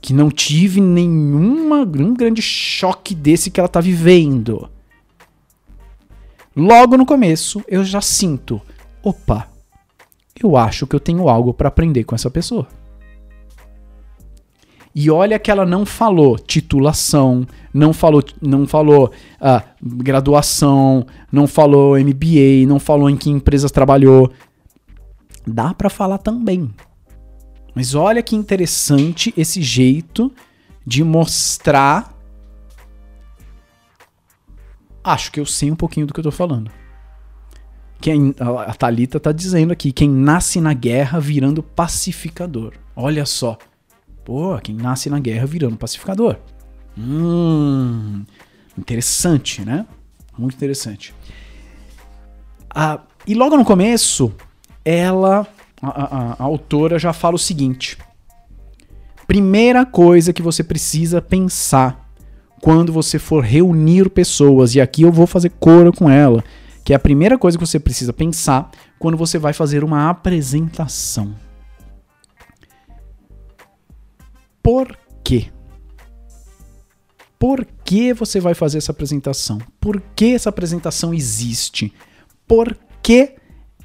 que 0.00 0.12
não 0.12 0.30
tive 0.30 0.80
nenhuma 0.80 1.78
um 1.78 2.14
grande 2.14 2.40
choque 2.40 3.16
desse 3.16 3.50
que 3.50 3.58
ela 3.58 3.68
tá 3.68 3.80
vivendo. 3.80 4.70
Logo 6.54 6.96
no 6.96 7.04
começo, 7.04 7.64
eu 7.66 7.84
já 7.84 8.00
sinto, 8.00 8.62
opa, 9.02 9.49
eu 10.46 10.56
acho 10.56 10.86
que 10.86 10.94
eu 10.94 11.00
tenho 11.00 11.28
algo 11.28 11.52
para 11.52 11.68
aprender 11.68 12.04
com 12.04 12.14
essa 12.14 12.30
pessoa. 12.30 12.66
E 14.94 15.10
olha 15.10 15.38
que 15.38 15.50
ela 15.50 15.64
não 15.64 15.86
falou 15.86 16.36
titulação, 16.36 17.46
não 17.72 17.92
falou, 17.92 18.24
não 18.42 18.66
falou 18.66 19.12
ah, 19.40 19.62
graduação, 19.80 21.06
não 21.30 21.46
falou 21.46 21.98
MBA, 21.98 22.66
não 22.66 22.80
falou 22.80 23.08
em 23.08 23.16
que 23.16 23.30
empresas 23.30 23.70
trabalhou. 23.70 24.32
Dá 25.46 25.72
para 25.72 25.88
falar 25.88 26.18
também. 26.18 26.70
Mas 27.74 27.94
olha 27.94 28.22
que 28.22 28.34
interessante 28.34 29.32
esse 29.36 29.62
jeito 29.62 30.32
de 30.84 31.04
mostrar. 31.04 32.12
Acho 35.04 35.30
que 35.30 35.38
eu 35.38 35.46
sei 35.46 35.70
um 35.70 35.76
pouquinho 35.76 36.06
do 36.06 36.12
que 36.12 36.18
eu 36.18 36.24
tô 36.24 36.32
falando. 36.32 36.79
Quem, 38.00 38.34
a 38.38 38.74
Talita 38.74 39.18
está 39.18 39.30
dizendo 39.30 39.72
aqui, 39.72 39.92
quem 39.92 40.08
nasce 40.08 40.60
na 40.60 40.72
guerra 40.72 41.20
virando 41.20 41.62
pacificador. 41.62 42.72
Olha 42.96 43.26
só. 43.26 43.58
Pô, 44.24 44.58
quem 44.58 44.74
nasce 44.74 45.10
na 45.10 45.18
guerra 45.18 45.46
virando 45.46 45.76
pacificador. 45.76 46.36
Hum, 46.96 48.24
interessante, 48.78 49.62
né? 49.64 49.86
Muito 50.38 50.54
interessante. 50.54 51.14
Ah, 52.74 53.00
e 53.26 53.34
logo 53.34 53.56
no 53.56 53.64
começo, 53.64 54.32
ela, 54.84 55.46
a, 55.82 55.88
a, 55.88 56.36
a 56.38 56.42
autora 56.42 56.98
já 56.98 57.12
fala 57.12 57.36
o 57.36 57.38
seguinte: 57.38 57.98
primeira 59.26 59.84
coisa 59.84 60.32
que 60.32 60.42
você 60.42 60.64
precisa 60.64 61.20
pensar 61.20 62.10
quando 62.62 62.92
você 62.92 63.18
for 63.18 63.42
reunir 63.42 64.10
pessoas, 64.10 64.74
e 64.74 64.80
aqui 64.80 65.02
eu 65.02 65.12
vou 65.12 65.26
fazer 65.26 65.50
coro 65.58 65.92
com 65.92 66.10
ela, 66.10 66.44
que 66.84 66.92
é 66.92 66.96
a 66.96 67.00
primeira 67.00 67.38
coisa 67.38 67.58
que 67.58 67.66
você 67.66 67.78
precisa 67.78 68.12
pensar 68.12 68.70
quando 68.98 69.16
você 69.16 69.38
vai 69.38 69.52
fazer 69.52 69.84
uma 69.84 70.10
apresentação. 70.10 71.34
Por 74.62 74.96
quê? 75.24 75.50
Por 77.38 77.66
que 77.84 78.12
você 78.12 78.38
vai 78.38 78.54
fazer 78.54 78.78
essa 78.78 78.92
apresentação? 78.92 79.58
Por 79.80 80.00
que 80.14 80.34
essa 80.34 80.50
apresentação 80.50 81.14
existe? 81.14 81.92
Por 82.46 82.76
que 83.02 83.36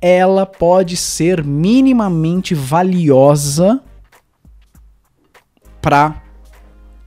ela 0.01 0.45
pode 0.45 0.97
ser 0.97 1.43
minimamente 1.43 2.53
valiosa 2.53 3.81
para 5.81 6.21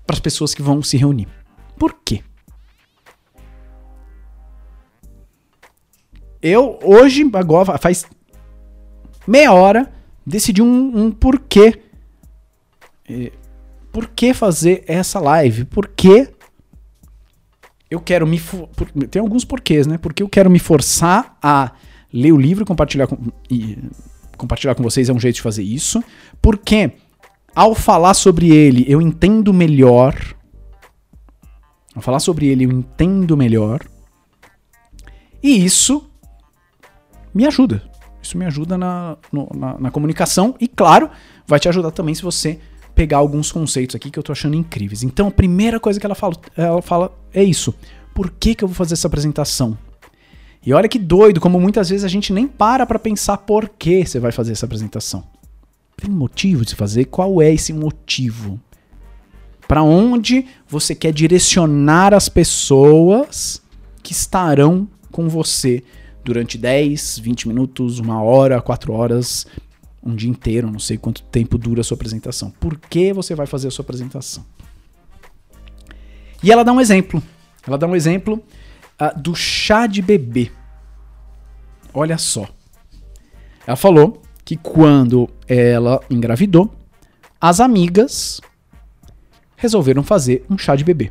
as 0.09 0.19
pessoas 0.19 0.55
que 0.55 0.63
vão 0.63 0.83
se 0.83 0.97
reunir? 0.97 1.29
Por 1.77 1.95
quê? 2.03 2.23
Eu, 6.43 6.79
hoje, 6.83 7.29
agora, 7.35 7.79
faz 7.79 8.07
meia 9.27 9.53
hora, 9.53 9.93
decidi 10.25 10.63
um, 10.63 11.05
um 11.05 11.11
porquê. 11.11 11.81
É, 13.09 13.33
por 13.93 14.09
que 14.09 14.33
fazer 14.33 14.85
essa 14.87 15.19
live? 15.19 15.65
Por 15.65 15.89
que 15.89 16.29
eu 17.91 18.01
quero 18.01 18.27
me. 18.27 18.41
Tem 19.11 19.21
alguns 19.21 19.45
porquês, 19.45 19.87
né? 19.87 19.99
Porque 19.99 20.23
eu 20.23 20.29
quero 20.29 20.51
me 20.51 20.59
forçar 20.59 21.37
a 21.43 21.73
ler 22.13 22.33
o 22.33 22.37
livro 22.37 22.63
e 22.63 22.67
compartilhar 22.67 23.07
com, 23.07 23.17
e 23.51 23.79
compartilhar 24.37 24.75
com 24.75 24.83
vocês 24.83 25.09
é 25.09 25.13
um 25.13 25.21
jeito 25.21 25.37
de 25.37 25.43
fazer 25.43 25.63
isso. 25.63 26.03
Porque 26.41 26.93
ao 27.55 27.75
falar 27.75 28.15
sobre 28.15 28.51
ele, 28.51 28.85
eu 28.87 29.01
entendo 29.01 29.53
melhor. 29.53 30.15
Ao 31.95 32.03
falar 32.03 32.21
sobre 32.21 32.47
ele, 32.47 32.65
eu 32.65 32.71
entendo 32.71 33.37
melhor. 33.37 33.81
E 35.43 35.65
isso 35.65 36.08
me 37.35 37.47
ajuda. 37.47 37.83
Isso 38.23 38.37
me 38.37 38.45
ajuda 38.45 38.77
na, 38.77 39.17
no, 39.33 39.49
na, 39.55 39.79
na 39.79 39.91
comunicação 39.91 40.55
e, 40.61 40.67
claro, 40.67 41.09
vai 41.47 41.59
te 41.59 41.69
ajudar 41.69 41.91
também 41.91 42.15
se 42.15 42.23
você 42.23 42.59
pegar 42.95 43.19
alguns 43.19 43.53
conceitos 43.53 43.95
aqui 43.95 44.11
que 44.11 44.19
eu 44.19 44.23
tô 44.23 44.33
achando 44.33 44.57
incríveis. 44.57 45.03
Então, 45.03 45.29
a 45.29 45.31
primeira 45.31 45.79
coisa 45.79 46.01
que 46.01 46.07
ela 46.07 46.15
fala, 46.15 46.35
ela 46.57 46.83
fala 46.83 47.17
é 47.33 47.43
isso. 47.43 47.73
Por 48.13 48.31
que, 48.31 48.55
que 48.55 48.65
eu 48.65 48.69
vou 48.69 48.75
fazer 48.75 48.95
essa 48.95 49.07
apresentação? 49.07 49.79
E 50.67 50.73
olha 50.73 50.89
que 50.89 50.99
doido, 50.99 51.41
como 51.41 51.61
muitas 51.61 51.89
vezes 51.89 52.05
a 52.05 52.09
gente 52.09 52.33
nem 52.33 52.47
para 52.47 52.85
para 52.85 52.99
pensar 52.99 53.39
por 53.39 53.69
que 53.69 54.05
você 54.05 54.19
vai 54.19 54.33
fazer 54.33 54.53
essa 54.53 54.67
apresentação. 54.67 55.25
Tem 55.97 56.11
motivo 56.11 56.65
de 56.65 56.75
fazer? 56.75 57.07
Qual 57.07 57.41
é 57.41 57.53
esse 57.53 57.73
motivo? 57.73 58.61
Para 59.67 59.83
onde 59.83 60.47
você 60.67 60.95
quer 60.95 61.13
direcionar 61.13 62.13
as 62.13 62.29
pessoas 62.29 63.63
que 64.03 64.13
estarão 64.13 64.89
com 65.11 65.29
você 65.29 65.85
durante 66.29 66.59
10, 66.59 67.21
20 67.21 67.49
minutos, 67.49 67.99
uma 67.99 68.23
hora, 68.23 68.61
quatro 68.61 68.93
horas, 68.93 69.47
um 70.03 70.15
dia 70.15 70.29
inteiro, 70.29 70.71
não 70.71 70.79
sei 70.79 70.99
quanto 70.99 71.23
tempo 71.23 71.57
dura 71.57 71.81
a 71.81 71.85
sua 71.85 71.95
apresentação. 71.95 72.51
Por 72.51 72.77
que 72.79 73.15
você 73.15 73.35
vai 73.35 73.47
fazer 73.47 73.69
a 73.69 73.71
sua 73.71 73.83
apresentação? 73.83 74.45
E 76.43 76.53
ela 76.53 76.63
dá 76.63 76.71
um 76.71 76.83
exemplo. 76.83 77.23
Ela 77.67 77.79
dá 77.79 77.87
um 77.87 77.97
exemplo 77.97 78.45
uh, 79.01 79.19
do 79.19 79.35
chá 79.35 79.87
de 79.87 80.03
bebê. 80.03 80.53
Olha 81.95 82.19
só. 82.19 82.47
Ela 83.67 83.77
falou 83.77 84.21
que 84.45 84.59
quando 84.59 85.31
ela 85.47 85.99
engravidou, 86.11 86.71
as 87.41 87.59
amigas 87.59 88.39
resolveram 89.57 90.03
fazer 90.03 90.45
um 90.51 90.59
chá 90.59 90.77
de 90.77 90.85
bebê. 90.85 91.11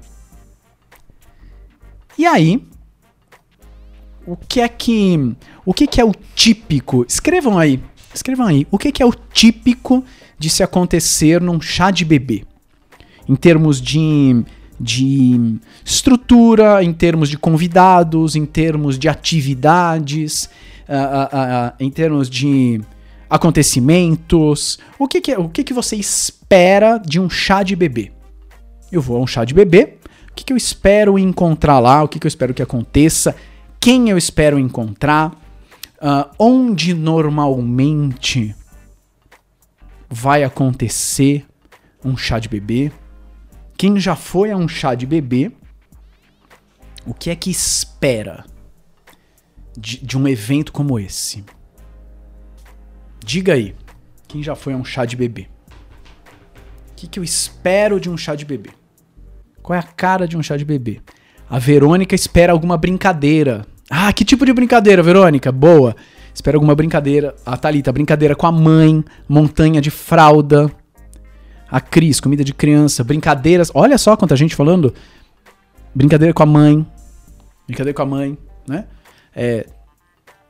E 2.15 2.25
aí, 2.27 2.63
o 4.27 4.35
que 4.35 4.61
é 4.61 4.67
que 4.69 5.35
o 5.65 5.73
que, 5.73 5.87
que 5.87 6.01
é 6.01 6.05
o 6.05 6.11
típico? 6.35 7.05
Escrevam 7.07 7.57
aí 7.57 7.81
Escrevam 8.17 8.47
aí, 8.47 8.67
o 8.71 8.77
que, 8.79 8.91
que 8.91 9.03
é 9.03 9.05
o 9.05 9.13
típico 9.13 10.03
de 10.39 10.49
se 10.49 10.63
acontecer 10.63 11.39
num 11.39 11.61
chá 11.61 11.91
de 11.91 12.03
bebê? 12.03 12.43
Em 13.29 13.35
termos 13.35 13.79
de, 13.79 14.43
de 14.79 15.59
estrutura, 15.85 16.83
em 16.83 16.93
termos 16.93 17.29
de 17.29 17.37
convidados, 17.37 18.35
em 18.35 18.45
termos 18.45 18.97
de 18.97 19.07
atividades, 19.07 20.49
uh, 20.89 20.93
uh, 20.93 21.67
uh, 21.69 21.73
em 21.79 21.91
termos 21.91 22.27
de 22.27 22.81
acontecimentos. 23.29 24.79
O 24.97 25.07
que, 25.07 25.21
que, 25.21 25.33
é, 25.33 25.37
o 25.37 25.47
que, 25.49 25.63
que 25.63 25.73
você 25.73 25.95
espera 25.95 26.97
de 26.97 27.19
um 27.19 27.29
chá 27.29 27.61
de 27.61 27.75
bebê? 27.75 28.11
Eu 28.91 29.01
vou 29.01 29.17
a 29.17 29.21
um 29.21 29.27
chá 29.27 29.45
de 29.45 29.53
bebê. 29.53 29.97
O 30.31 30.33
que, 30.33 30.43
que 30.43 30.53
eu 30.53 30.57
espero 30.57 31.19
encontrar 31.19 31.77
lá? 31.79 32.03
O 32.03 32.07
que, 32.07 32.19
que 32.19 32.25
eu 32.25 32.29
espero 32.29 32.53
que 32.53 32.63
aconteça? 32.63 33.35
Quem 33.87 34.09
eu 34.09 34.17
espero 34.17 34.59
encontrar? 34.59 35.31
uh, 36.01 36.29
onde 36.37 36.93
normalmente 36.93 38.53
vai 40.09 40.43
acontecer 40.43 41.45
um 42.03 42.17
chá 42.17 42.37
de 42.37 42.49
bebê. 42.49 42.91
Quem 43.77 43.97
já 43.97 44.13
foi 44.13 44.51
a 44.51 44.57
um 44.57 44.67
chá 44.67 44.93
de 44.93 45.05
bebê, 45.05 45.53
o 47.05 47.13
que 47.13 47.29
é 47.29 47.35
que 47.35 47.49
espera 47.49 48.43
de, 49.77 50.05
de 50.05 50.17
um 50.17 50.27
evento 50.27 50.73
como 50.73 50.99
esse? 50.99 51.45
Diga 53.23 53.53
aí, 53.53 53.73
quem 54.27 54.43
já 54.43 54.53
foi 54.53 54.73
a 54.73 54.75
um 54.75 54.83
chá 54.83 55.05
de 55.05 55.15
bebê? 55.15 55.47
O 56.91 56.95
que, 56.97 57.07
que 57.07 57.19
eu 57.19 57.23
espero 57.23 58.01
de 58.01 58.09
um 58.09 58.17
chá 58.17 58.35
de 58.35 58.43
bebê? 58.43 58.71
Qual 59.63 59.77
é 59.77 59.79
a 59.79 59.83
cara 59.83 60.27
de 60.27 60.35
um 60.35 60.43
chá 60.43 60.57
de 60.57 60.65
bebê? 60.65 60.99
A 61.49 61.57
Verônica 61.57 62.13
espera 62.13 62.51
alguma 62.51 62.75
brincadeira 62.75 63.65
ah, 63.89 64.11
que 64.11 64.25
tipo 64.25 64.45
de 64.45 64.53
brincadeira, 64.53 65.01
Verônica? 65.01 65.51
Boa. 65.51 65.95
Espero 66.33 66.57
alguma 66.57 66.75
brincadeira. 66.75 67.35
A 67.45 67.55
Thalita, 67.57 67.91
brincadeira 67.91 68.35
com 68.35 68.45
a 68.45 68.51
mãe, 68.51 69.03
montanha 69.27 69.81
de 69.81 69.89
fralda. 69.89 70.71
A 71.69 71.81
Cris, 71.81 72.19
comida 72.19 72.43
de 72.43 72.53
criança, 72.53 73.03
brincadeiras. 73.03 73.71
Olha 73.73 73.97
só 73.97 74.15
quanta 74.15 74.35
gente 74.35 74.55
falando. 74.55 74.93
Brincadeira 75.95 76.33
com 76.33 76.43
a 76.43 76.45
mãe. 76.45 76.85
Brincadeira 77.65 77.95
com 77.95 78.01
a 78.01 78.05
mãe, 78.05 78.37
né? 78.67 78.85
É, 79.35 79.65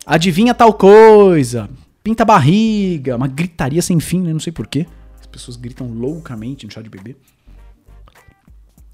adivinha 0.06 0.54
tal 0.54 0.74
coisa. 0.74 1.70
Pinta 2.04 2.26
barriga. 2.26 3.16
Uma 3.16 3.28
gritaria 3.28 3.82
sem 3.82 4.00
fim, 4.00 4.22
né? 4.22 4.34
Não 4.34 4.40
sei 4.40 4.52
porquê. 4.52 4.86
As 5.20 5.28
pessoas 5.28 5.58
gritam 5.58 5.88
loucamente 5.92 6.66
no 6.66 6.72
chá 6.72 6.82
de 6.82 6.90
bebê. 6.90 7.16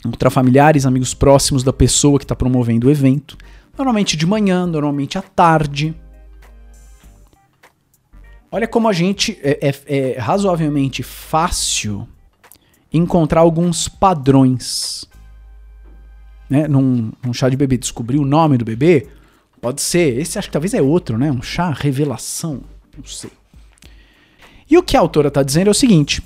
Encontrar 0.06 0.30
familiares, 0.30 0.86
amigos 0.86 1.14
próximos 1.14 1.64
da 1.64 1.72
pessoa 1.72 2.20
que 2.20 2.26
está 2.26 2.36
promovendo 2.36 2.88
o 2.88 2.92
evento. 2.92 3.38
Normalmente 3.78 4.16
de 4.16 4.26
manhã, 4.26 4.68
normalmente 4.68 5.18
à 5.18 5.22
tarde. 5.22 5.96
Olha 8.52 8.68
como 8.68 8.88
a 8.88 8.94
gente 8.94 9.40
é, 9.42 9.70
é, 9.70 10.14
é 10.14 10.20
razoavelmente 10.20 11.02
fácil 11.02 12.08
encontrar 12.94 13.42
alguns 13.42 13.88
padrões. 13.88 15.06
Né? 16.48 16.68
Num, 16.68 17.12
num 17.24 17.34
chá 17.34 17.50
de 17.50 17.58
bebê, 17.58 17.78
descobrir 17.78 18.20
o 18.20 18.26
nome 18.26 18.60
do 18.60 18.66
bebê, 18.66 19.08
pode 19.60 19.82
ser. 19.82 20.20
Esse 20.20 20.38
acho 20.38 20.50
que 20.50 20.54
talvez 20.54 20.76
é 20.76 20.82
outro, 20.82 21.18
né? 21.18 21.32
Um 21.32 21.42
chá 21.42 21.72
revelação. 21.72 22.62
Não 22.96 23.06
sei. 23.06 23.32
E 24.70 24.78
o 24.78 24.84
que 24.84 24.96
a 24.96 25.00
autora 25.00 25.30
está 25.30 25.42
dizendo 25.42 25.70
é 25.70 25.72
o 25.72 25.74
seguinte: 25.74 26.22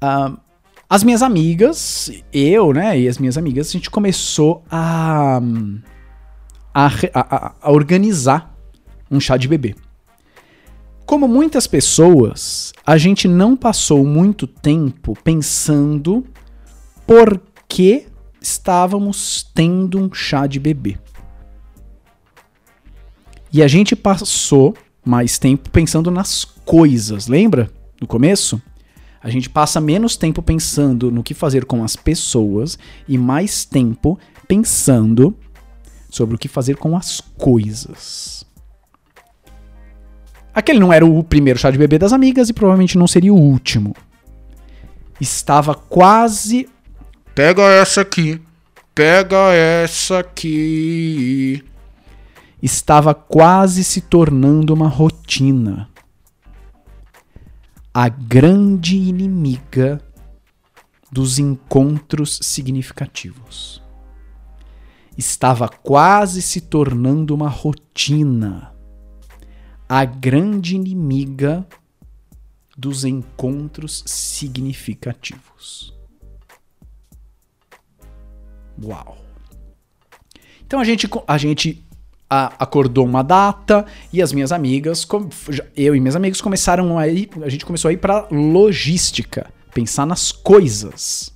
uh, 0.00 0.38
as 0.88 1.02
minhas 1.02 1.22
amigas, 1.22 2.10
eu, 2.32 2.72
né, 2.72 2.98
e 2.98 3.08
as 3.08 3.18
minhas 3.18 3.36
amigas, 3.36 3.68
a 3.68 3.72
gente 3.72 3.90
começou 3.90 4.64
a, 4.70 5.40
a, 6.72 6.86
a, 7.12 7.54
a 7.60 7.72
organizar 7.72 8.56
um 9.10 9.18
chá 9.18 9.36
de 9.36 9.48
bebê. 9.48 9.74
Como 11.04 11.26
muitas 11.26 11.66
pessoas, 11.66 12.72
a 12.84 12.96
gente 12.96 13.26
não 13.28 13.56
passou 13.56 14.04
muito 14.04 14.46
tempo 14.46 15.16
pensando 15.22 16.24
por 17.06 17.40
que 17.68 18.06
estávamos 18.40 19.48
tendo 19.54 20.00
um 20.00 20.12
chá 20.12 20.46
de 20.46 20.60
bebê. 20.60 20.98
E 23.52 23.62
a 23.62 23.68
gente 23.68 23.96
passou 23.96 24.74
mais 25.04 25.38
tempo 25.38 25.70
pensando 25.70 26.10
nas 26.10 26.44
coisas, 26.44 27.28
lembra? 27.28 27.70
No 28.00 28.06
começo? 28.06 28.60
A 29.26 29.28
gente 29.28 29.50
passa 29.50 29.80
menos 29.80 30.16
tempo 30.16 30.40
pensando 30.40 31.10
no 31.10 31.20
que 31.20 31.34
fazer 31.34 31.64
com 31.64 31.82
as 31.82 31.96
pessoas 31.96 32.78
e 33.08 33.18
mais 33.18 33.64
tempo 33.64 34.16
pensando 34.46 35.36
sobre 36.08 36.36
o 36.36 36.38
que 36.38 36.46
fazer 36.46 36.76
com 36.76 36.96
as 36.96 37.20
coisas. 37.36 38.46
Aquele 40.54 40.78
não 40.78 40.92
era 40.92 41.04
o 41.04 41.24
primeiro 41.24 41.58
chá 41.58 41.72
de 41.72 41.76
bebê 41.76 41.98
das 41.98 42.12
amigas 42.12 42.48
e 42.48 42.52
provavelmente 42.52 42.96
não 42.96 43.08
seria 43.08 43.34
o 43.34 43.36
último. 43.36 43.96
Estava 45.20 45.74
quase. 45.74 46.68
Pega 47.34 47.62
essa 47.62 48.02
aqui. 48.02 48.40
Pega 48.94 49.52
essa 49.52 50.20
aqui. 50.20 51.64
estava 52.62 53.12
quase 53.12 53.82
se 53.82 54.02
tornando 54.02 54.72
uma 54.72 54.86
rotina. 54.86 55.88
A 57.98 58.10
grande 58.10 58.94
inimiga 58.94 60.02
dos 61.10 61.38
encontros 61.38 62.38
significativos. 62.42 63.82
Estava 65.16 65.66
quase 65.66 66.42
se 66.42 66.60
tornando 66.60 67.34
uma 67.34 67.48
rotina. 67.48 68.70
A 69.88 70.04
grande 70.04 70.76
inimiga 70.76 71.66
dos 72.76 73.02
encontros 73.02 74.04
significativos. 74.06 75.98
Uau! 78.84 79.16
Então 80.66 80.80
a 80.80 80.84
gente, 80.84 81.08
a 81.26 81.38
gente 81.38 81.85
a, 82.28 82.52
acordou 82.58 83.04
uma 83.04 83.22
data 83.22 83.86
e 84.12 84.20
as 84.20 84.32
minhas 84.32 84.52
amigas, 84.52 85.06
eu 85.76 85.94
e 85.94 86.00
minhas 86.00 86.16
amigas 86.16 86.40
começaram 86.40 86.98
a 86.98 87.06
ir, 87.08 87.30
a 87.42 87.48
gente 87.48 87.64
começou 87.64 87.88
a 87.88 87.92
ir 87.92 87.98
para 87.98 88.26
logística, 88.30 89.50
pensar 89.72 90.06
nas 90.06 90.32
coisas. 90.32 91.32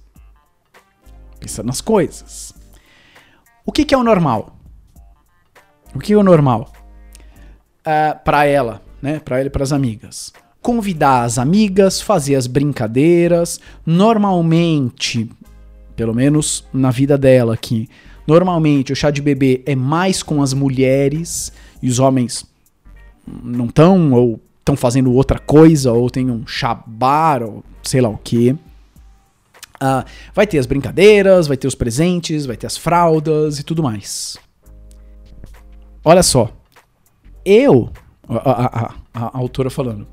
Pensar 1.39 1.63
nas 1.63 1.81
coisas. 1.81 2.53
O 3.65 3.73
que, 3.73 3.85
que 3.85 3.95
é 3.95 3.99
o 3.99 4.03
normal? 4.03 4.57
O 5.95 5.99
que 5.99 6.13
é 6.13 6.17
o 6.17 6.23
normal? 6.23 6.73
Uh, 7.87 7.91
é, 7.91 8.15
para 8.15 8.45
ela, 8.45 8.83
né? 9.01 9.21
Para 9.21 9.39
ela 9.39 9.47
e 9.47 9.51
para 9.51 9.63
as 9.63 9.73
amigas. 9.73 10.33
Convidar 10.61 11.23
as 11.23 11.39
amigas, 11.39 12.01
fazer 12.01 12.35
as 12.35 12.47
brincadeiras. 12.47 13.59
Normalmente, 13.87 15.31
pelo 15.97 16.15
menos 16.15 16.67
na 16.73 16.91
vida 16.91 17.17
dela 17.17 17.55
aqui, 17.55 17.89
normalmente 18.31 18.93
o 18.93 18.97
chá 18.97 19.11
de 19.11 19.21
bebê 19.21 19.61
é 19.67 19.75
mais 19.75 20.23
com 20.23 20.41
as 20.41 20.55
mulheres 20.55 21.53
e 21.83 21.89
os 21.89 21.99
homens 21.99 22.45
não 23.43 23.67
estão 23.67 24.13
ou 24.13 24.41
estão 24.61 24.77
fazendo 24.77 25.13
outra 25.13 25.37
coisa 25.37 25.91
ou 25.93 26.09
tem 26.09 26.31
um 26.31 26.47
chá 26.47 26.73
bar 26.87 27.43
ou 27.43 27.65
sei 27.83 28.01
lá 28.01 28.09
o 28.09 28.17
que. 28.17 28.53
Uh, 29.83 30.05
vai 30.33 30.47
ter 30.47 30.59
as 30.59 30.67
brincadeiras, 30.67 31.49
vai 31.49 31.57
ter 31.57 31.67
os 31.67 31.75
presentes, 31.75 32.47
vai 32.47 32.57
ter 32.57 32.69
as 32.69 32.77
fraldas 32.77 33.59
e 33.59 33.65
tudo 33.65 33.83
mais. 33.83 34.39
Olha 36.05 36.23
só. 36.23 36.53
Eu, 37.45 37.91
a, 38.29 38.37
a, 38.37 38.67
a, 38.77 38.95
a 39.13 39.39
autora 39.39 39.71
falando, 39.71 40.07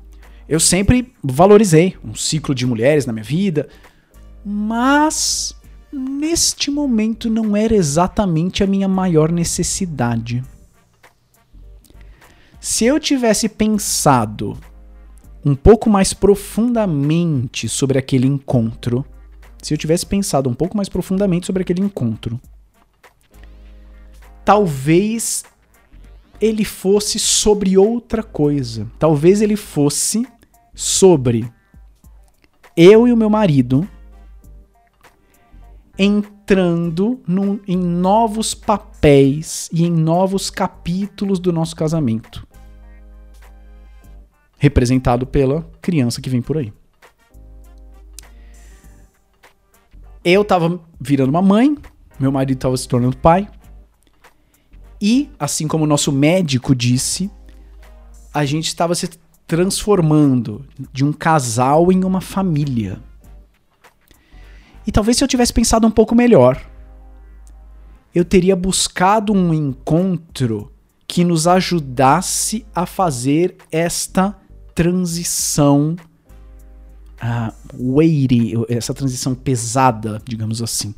eu 0.48 0.58
sempre 0.58 1.14
valorizei 1.22 1.94
um 2.04 2.16
ciclo 2.16 2.52
de 2.52 2.66
mulheres 2.66 3.06
na 3.06 3.12
minha 3.12 3.22
vida, 3.24 3.68
mas 4.44 5.54
neste 5.92 6.70
momento 6.70 7.30
não 7.30 7.56
era 7.56 7.74
exatamente 7.74 8.62
a 8.62 8.66
minha 8.66 8.88
maior 8.88 9.30
necessidade. 9.32 10.42
Se 12.60 12.84
eu 12.84 12.98
tivesse 13.00 13.48
pensado 13.48 14.58
um 15.44 15.54
pouco 15.54 15.88
mais 15.88 16.12
profundamente 16.12 17.68
sobre 17.68 17.98
aquele 17.98 18.26
encontro, 18.26 19.04
se 19.62 19.72
eu 19.72 19.78
tivesse 19.78 20.04
pensado 20.04 20.48
um 20.48 20.54
pouco 20.54 20.76
mais 20.76 20.88
profundamente 20.88 21.46
sobre 21.46 21.62
aquele 21.62 21.82
encontro, 21.82 22.40
talvez 24.44 25.44
ele 26.40 26.64
fosse 26.64 27.18
sobre 27.18 27.76
outra 27.76 28.22
coisa. 28.22 28.90
Talvez 28.98 29.40
ele 29.40 29.56
fosse 29.56 30.26
sobre 30.74 31.50
eu 32.76 33.08
e 33.08 33.12
o 33.12 33.16
meu 33.16 33.28
marido 33.28 33.88
entrando 35.98 37.20
em 37.66 37.76
novos 37.76 38.54
papéis 38.54 39.68
e 39.72 39.84
em 39.84 39.90
novos 39.90 40.48
capítulos 40.48 41.40
do 41.40 41.52
nosso 41.52 41.74
casamento. 41.74 42.46
Representado 44.58 45.26
pela 45.26 45.68
criança 45.82 46.20
que 46.20 46.30
vem 46.30 46.40
por 46.40 46.58
aí. 46.58 46.72
Eu 50.24 50.44
tava 50.44 50.80
virando 51.00 51.30
uma 51.30 51.42
mãe, 51.42 51.76
meu 52.18 52.30
marido 52.30 52.58
tava 52.58 52.76
se 52.76 52.86
tornando 52.86 53.16
pai. 53.16 53.48
E, 55.00 55.30
assim 55.38 55.68
como 55.68 55.84
o 55.84 55.86
nosso 55.86 56.10
médico 56.10 56.74
disse, 56.74 57.30
a 58.34 58.44
gente 58.44 58.66
estava 58.66 58.94
se 58.94 59.08
transformando 59.46 60.64
de 60.92 61.04
um 61.04 61.12
casal 61.12 61.90
em 61.90 62.04
uma 62.04 62.20
família. 62.20 63.00
E 64.88 64.90
talvez 64.90 65.18
se 65.18 65.22
eu 65.22 65.28
tivesse 65.28 65.52
pensado 65.52 65.86
um 65.86 65.90
pouco 65.90 66.14
melhor, 66.14 66.58
eu 68.14 68.24
teria 68.24 68.56
buscado 68.56 69.34
um 69.34 69.52
encontro 69.52 70.72
que 71.06 71.24
nos 71.24 71.46
ajudasse 71.46 72.64
a 72.74 72.86
fazer 72.86 73.54
esta 73.70 74.34
transição 74.74 75.94
uh, 77.22 77.54
weighty, 77.78 78.54
essa 78.66 78.94
transição 78.94 79.34
pesada, 79.34 80.22
digamos 80.24 80.62
assim. 80.62 80.94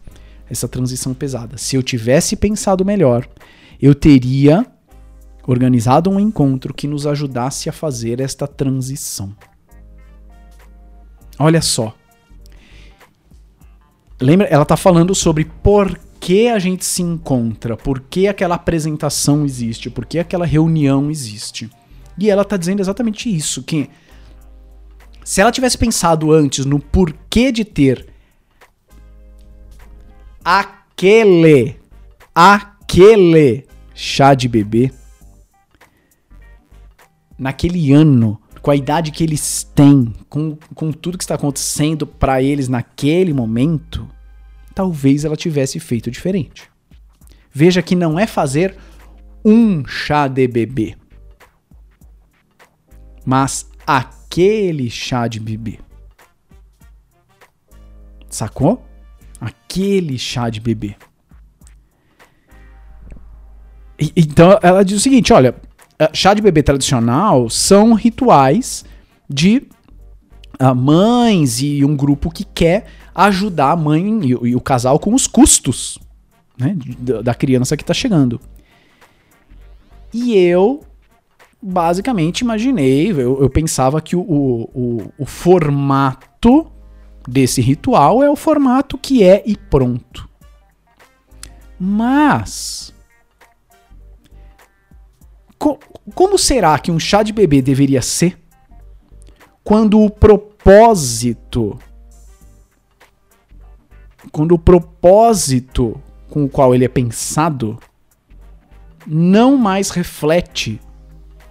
Essa 0.49 0.69
transição 0.69 1.13
pesada. 1.13 1.59
Se 1.59 1.75
eu 1.75 1.83
tivesse 1.83 2.37
pensado 2.37 2.85
melhor, 2.85 3.29
eu 3.83 3.93
teria 3.93 4.65
organizado 5.49 6.09
um 6.09 6.21
encontro 6.21 6.73
que 6.73 6.87
nos 6.87 7.09
ajudasse 7.09 7.69
a 7.69 7.73
fazer 7.73 8.21
esta 8.21 8.47
transição. 8.47 9.35
Olha 11.37 11.61
só. 11.61 11.93
Lembra? 14.21 14.47
Ela 14.49 14.65
está 14.65 14.77
falando 14.77 15.15
sobre 15.15 15.45
por 15.45 15.99
que 16.21 16.49
a 16.49 16.59
gente 16.59 16.85
se 16.85 17.03
encontra, 17.03 17.77
por 17.77 18.01
que 18.01 18.29
aquela 18.29 18.55
apresentação 18.57 19.45
existe, 19.45 19.89
por 19.89 20.05
que 20.05 20.19
aquela 20.19 20.45
reunião 20.45 21.11
existe. 21.11 21.71
E 22.19 22.29
ela 22.29 22.43
está 22.43 22.59
dizendo 22.59 22.81
exatamente 22.81 23.35
isso, 23.35 23.63
que 23.63 23.89
se 25.25 25.41
ela 25.41 25.51
tivesse 25.51 25.79
pensado 25.79 26.33
antes 26.33 26.67
no 26.67 26.79
porquê 26.79 27.51
de 27.51 27.65
ter 27.65 28.09
aquele, 30.45 31.77
aquele 32.35 33.67
chá 33.95 34.35
de 34.35 34.49
bebê, 34.49 34.93
naquele 37.39 37.93
ano, 37.93 38.39
com 38.63 38.71
a 38.71 38.77
idade 38.77 39.11
que 39.11 39.25
eles 39.25 39.65
têm, 39.75 40.13
com, 40.29 40.57
com 40.75 40.93
tudo 40.93 41.17
que 41.17 41.25
está 41.25 41.35
acontecendo 41.35 42.07
para 42.07 42.43
eles 42.43 42.69
naquele 42.69 43.33
momento, 43.33 44.09
talvez 44.75 45.25
ela 45.25 45.37
tivesse 45.37 45.81
feito 45.81 46.11
diferente. 46.11 46.71
Veja 47.53 47.83
que 47.83 47.97
não 47.97 48.19
é 48.19 48.27
fazer 48.27 48.77
um 49.45 49.85
chá 49.87 50.29
de 50.29 50.47
bebê, 50.47 50.97
mas 53.25 53.71
aquele 53.87 54.91
chá 54.91 55.27
de 55.27 55.41
bebê. 55.41 55.79
Sacou? 58.29 58.85
Aquele 59.41 60.19
chá 60.19 60.51
de 60.51 60.61
bebê. 60.61 60.95
E, 63.99 64.13
então 64.17 64.59
ela 64.63 64.85
diz 64.85 64.99
o 64.99 65.01
seguinte: 65.01 65.33
olha, 65.33 65.55
eh, 66.01 66.11
chá 66.15 66.33
de 66.33 66.41
bebê 66.41 66.63
tradicional 66.63 67.51
são 67.51 67.93
rituais 67.93 68.87
de 69.29 69.69
uh, 70.59 70.75
mães 70.75 71.61
e 71.61 71.85
um 71.85 71.95
grupo 71.95 72.31
que 72.31 72.43
quer 72.43 72.87
ajudar 73.15 73.73
a 73.73 73.77
mãe 73.77 74.21
e, 74.23 74.29
e 74.31 74.57
o 74.57 74.61
casal 74.63 74.99
com 74.99 75.15
os 75.15 75.27
custos 75.27 75.99
né, 76.59 76.75
da 77.23 77.35
criança 77.35 77.77
que 77.77 77.83
está 77.83 77.93
chegando. 77.93 78.41
E 80.13 80.35
eu 80.35 80.83
basicamente 81.63 82.41
imaginei, 82.41 83.11
eu, 83.11 83.43
eu 83.43 83.51
pensava 83.51 84.01
que 84.01 84.17
o, 84.17 84.21
o, 84.23 85.13
o, 85.19 85.27
formato 85.27 86.73
desse 87.29 87.61
ritual 87.61 88.23
é 88.23 88.31
o 88.31 88.37
formato 88.37 88.97
que 88.97 89.23
é 89.23 89.43
e 89.45 89.55
pronto. 89.55 90.29
Mas. 91.79 92.95
Como 96.11 96.39
será 96.39 96.79
que 96.79 96.91
um 96.91 96.99
chá 96.99 97.23
de 97.23 97.33
bebê 97.33 97.63
deveria 97.63 98.03
ser 98.03 98.39
quando 99.65 100.01
o 100.01 100.11
propósito. 100.11 101.79
Quando 104.33 104.53
o 104.53 104.59
propósito 104.59 106.01
com 106.29 106.45
o 106.45 106.49
qual 106.49 106.75
ele 106.75 106.85
é 106.85 106.89
pensado 106.89 107.79
não 109.07 109.57
mais 109.57 109.91
reflete 109.91 110.81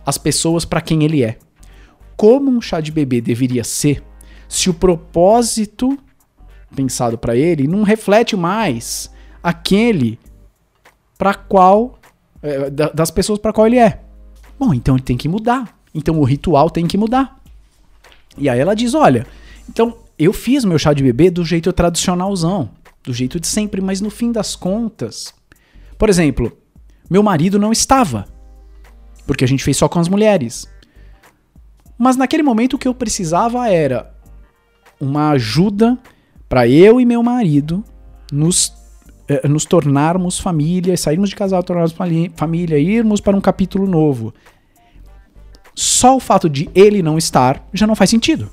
as 0.06 0.18
pessoas 0.18 0.66
para 0.66 0.82
quem 0.82 1.04
ele 1.04 1.24
é. 1.24 1.38
Como 2.16 2.50
um 2.50 2.62
chá 2.62 2.80
de 2.80 2.92
bebê 2.92 3.22
deveria 3.22 3.64
ser 3.64 4.04
se 4.48 4.70
o 4.70 4.74
propósito 4.74 5.98
pensado 6.76 7.18
para 7.18 7.36
ele 7.36 7.68
não 7.68 7.84
reflete 7.84 8.36
mais 8.36 9.12
aquele 9.42 10.20
para 11.18 11.34
qual 11.34 12.00
é, 12.42 12.70
das 12.70 13.12
pessoas 13.12 13.40
para 13.40 13.54
qual 13.54 13.68
ele 13.68 13.78
é. 13.78 14.02
Bom, 14.60 14.74
então 14.74 14.96
ele 14.96 15.04
tem 15.04 15.18
que 15.18 15.30
mudar. 15.30 15.78
Então 15.94 16.20
o 16.20 16.24
ritual 16.24 16.70
tem 16.70 16.86
que 16.86 16.98
mudar. 16.98 17.40
E 18.38 18.50
aí 18.50 18.60
ela 18.60 18.76
diz: 18.76 18.94
"Olha, 18.94 19.26
então 19.70 19.98
eu 20.18 20.34
fiz 20.34 20.66
meu 20.66 20.78
chá 20.78 20.94
de 20.94 21.02
bebê 21.02 21.32
do 21.32 21.46
jeito 21.46 21.72
tradicionalzão, 21.72 22.70
do 23.04 23.14
jeito 23.14 23.40
de 23.40 23.48
sempre, 23.48 23.82
mas 23.82 24.02
no 24.02 24.10
fim 24.10 24.32
das 24.32 24.56
contas, 24.56 25.34
por 25.98 26.10
exemplo, 26.10 26.52
meu 27.10 27.24
marido 27.24 27.58
não 27.58 27.72
estava 27.72 28.28
porque 29.30 29.44
a 29.44 29.48
gente 29.48 29.64
fez 29.64 29.78
só 29.78 29.88
com 29.88 30.00
as 30.00 30.08
mulheres. 30.08 30.68
Mas 31.96 32.18
naquele 32.18 32.42
momento 32.42 32.74
o 32.74 32.80
que 32.80 32.88
eu 32.88 32.96
precisava 32.96 33.70
era 33.70 34.12
uma 35.00 35.30
ajuda 35.30 36.00
para 36.50 36.68
eu 36.68 37.00
e 37.00 37.06
meu 37.06 37.22
marido 37.22 37.86
nos, 38.32 38.74
nos 39.48 39.66
tornarmos 39.66 40.40
família, 40.40 40.98
sairmos 40.98 41.30
de 41.30 41.36
casal, 41.36 41.62
tornarmos 41.64 41.96
família, 42.36 42.80
irmos 42.80 43.22
para 43.22 43.38
um 43.38 43.42
capítulo 43.42 43.86
novo. 43.88 44.34
Só 45.76 46.16
o 46.16 46.20
fato 46.20 46.50
de 46.50 46.70
ele 46.74 47.02
não 47.02 47.18
estar 47.18 47.68
já 47.74 47.86
não 47.86 47.96
faz 47.96 48.10
sentido. 48.10 48.50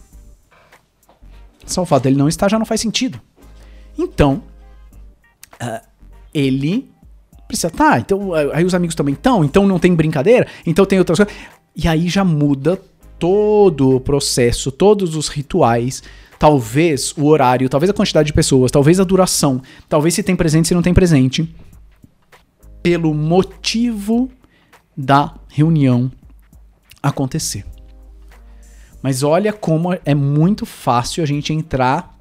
Só 1.64 1.82
o 1.82 1.86
fato 1.86 2.04
dele 2.04 2.16
não 2.16 2.28
estar 2.28 2.48
já 2.48 2.58
não 2.58 2.66
faz 2.66 2.80
sentido. 2.80 3.20
Então, 3.98 4.42
uh, 5.60 5.84
ele 6.32 6.88
precisa. 7.48 7.70
Tá, 7.70 7.98
então 7.98 8.32
aí 8.34 8.64
os 8.64 8.74
amigos 8.74 8.94
também 8.94 9.14
estão, 9.14 9.44
então 9.44 9.66
não 9.66 9.78
tem 9.78 9.94
brincadeira, 9.94 10.46
então 10.64 10.84
tem 10.84 10.98
outras 10.98 11.18
coisas. 11.18 11.34
E 11.74 11.88
aí 11.88 12.08
já 12.08 12.24
muda 12.24 12.80
todo 13.18 13.96
o 13.96 14.00
processo, 14.00 14.70
todos 14.70 15.16
os 15.16 15.28
rituais, 15.28 16.02
talvez 16.38 17.12
o 17.16 17.26
horário, 17.26 17.68
talvez 17.68 17.90
a 17.90 17.94
quantidade 17.94 18.26
de 18.26 18.32
pessoas, 18.32 18.70
talvez 18.70 19.00
a 19.00 19.04
duração, 19.04 19.62
talvez 19.88 20.14
se 20.14 20.22
tem 20.22 20.36
presente, 20.36 20.68
se 20.68 20.74
não 20.74 20.82
tem 20.82 20.94
presente, 20.94 21.54
pelo 22.82 23.12
motivo 23.14 24.30
da 24.96 25.34
reunião 25.48 26.10
acontecer. 27.02 27.64
Mas 29.02 29.22
olha 29.22 29.52
como 29.52 29.92
é 30.04 30.14
muito 30.14 30.66
fácil 30.66 31.22
a 31.22 31.26
gente 31.26 31.52
entrar 31.52 32.16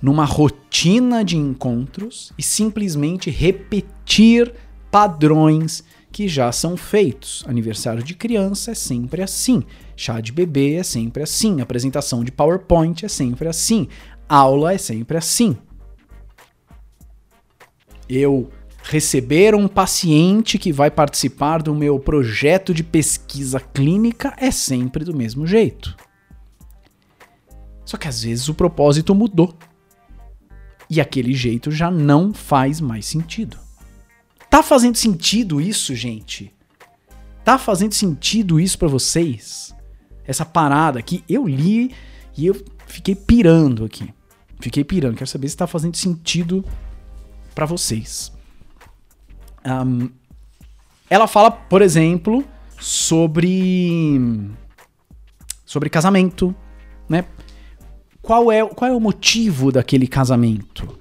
numa 0.00 0.24
rotina 0.24 1.24
de 1.24 1.36
encontros 1.36 2.32
e 2.36 2.42
simplesmente 2.42 3.30
repetir 3.30 4.52
padrões 4.90 5.82
que 6.14 6.28
já 6.28 6.52
são 6.52 6.76
feitos. 6.76 7.44
Aniversário 7.44 8.00
de 8.00 8.14
criança 8.14 8.70
é 8.70 8.74
sempre 8.74 9.20
assim, 9.20 9.64
chá 9.96 10.20
de 10.20 10.30
bebê 10.30 10.76
é 10.76 10.84
sempre 10.84 11.24
assim, 11.24 11.60
apresentação 11.60 12.22
de 12.22 12.30
PowerPoint 12.30 13.04
é 13.04 13.08
sempre 13.08 13.48
assim, 13.48 13.88
aula 14.28 14.72
é 14.72 14.78
sempre 14.78 15.18
assim. 15.18 15.56
Eu 18.08 18.48
receber 18.84 19.56
um 19.56 19.66
paciente 19.66 20.56
que 20.56 20.72
vai 20.72 20.88
participar 20.88 21.60
do 21.60 21.74
meu 21.74 21.98
projeto 21.98 22.72
de 22.72 22.84
pesquisa 22.84 23.58
clínica 23.58 24.34
é 24.36 24.52
sempre 24.52 25.04
do 25.04 25.16
mesmo 25.16 25.44
jeito. 25.44 25.96
Só 27.84 27.96
que 27.96 28.06
às 28.06 28.22
vezes 28.22 28.48
o 28.48 28.54
propósito 28.54 29.16
mudou. 29.16 29.52
E 30.88 31.00
aquele 31.00 31.34
jeito 31.34 31.72
já 31.72 31.90
não 31.90 32.32
faz 32.32 32.80
mais 32.80 33.04
sentido. 33.04 33.63
Tá 34.54 34.62
fazendo 34.62 34.94
sentido 34.94 35.60
isso, 35.60 35.96
gente? 35.96 36.54
Tá 37.44 37.58
fazendo 37.58 37.92
sentido 37.92 38.60
isso 38.60 38.78
para 38.78 38.86
vocês? 38.86 39.74
Essa 40.24 40.44
parada 40.44 41.00
aqui, 41.00 41.24
eu 41.28 41.44
li 41.44 41.92
e 42.36 42.46
eu 42.46 42.64
fiquei 42.86 43.16
pirando 43.16 43.84
aqui. 43.84 44.14
Fiquei 44.60 44.84
pirando, 44.84 45.16
quero 45.16 45.28
saber 45.28 45.48
se 45.48 45.56
tá 45.56 45.66
fazendo 45.66 45.96
sentido 45.96 46.64
para 47.52 47.66
vocês. 47.66 48.32
Um, 49.66 50.08
ela 51.10 51.26
fala, 51.26 51.50
por 51.50 51.82
exemplo, 51.82 52.44
sobre 52.78 54.20
sobre 55.66 55.90
casamento, 55.90 56.54
né? 57.08 57.24
qual 58.22 58.52
é, 58.52 58.64
qual 58.64 58.88
é 58.88 58.94
o 58.94 59.00
motivo 59.00 59.72
daquele 59.72 60.06
casamento? 60.06 60.96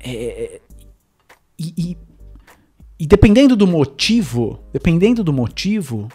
É, 0.00 0.62
e, 1.58 1.74
e, 1.76 2.07
e 2.98 3.06
dependendo 3.06 3.54
do 3.54 3.66
motivo, 3.66 4.58
dependendo 4.72 5.22
do 5.22 5.32
motivo, 5.32 6.08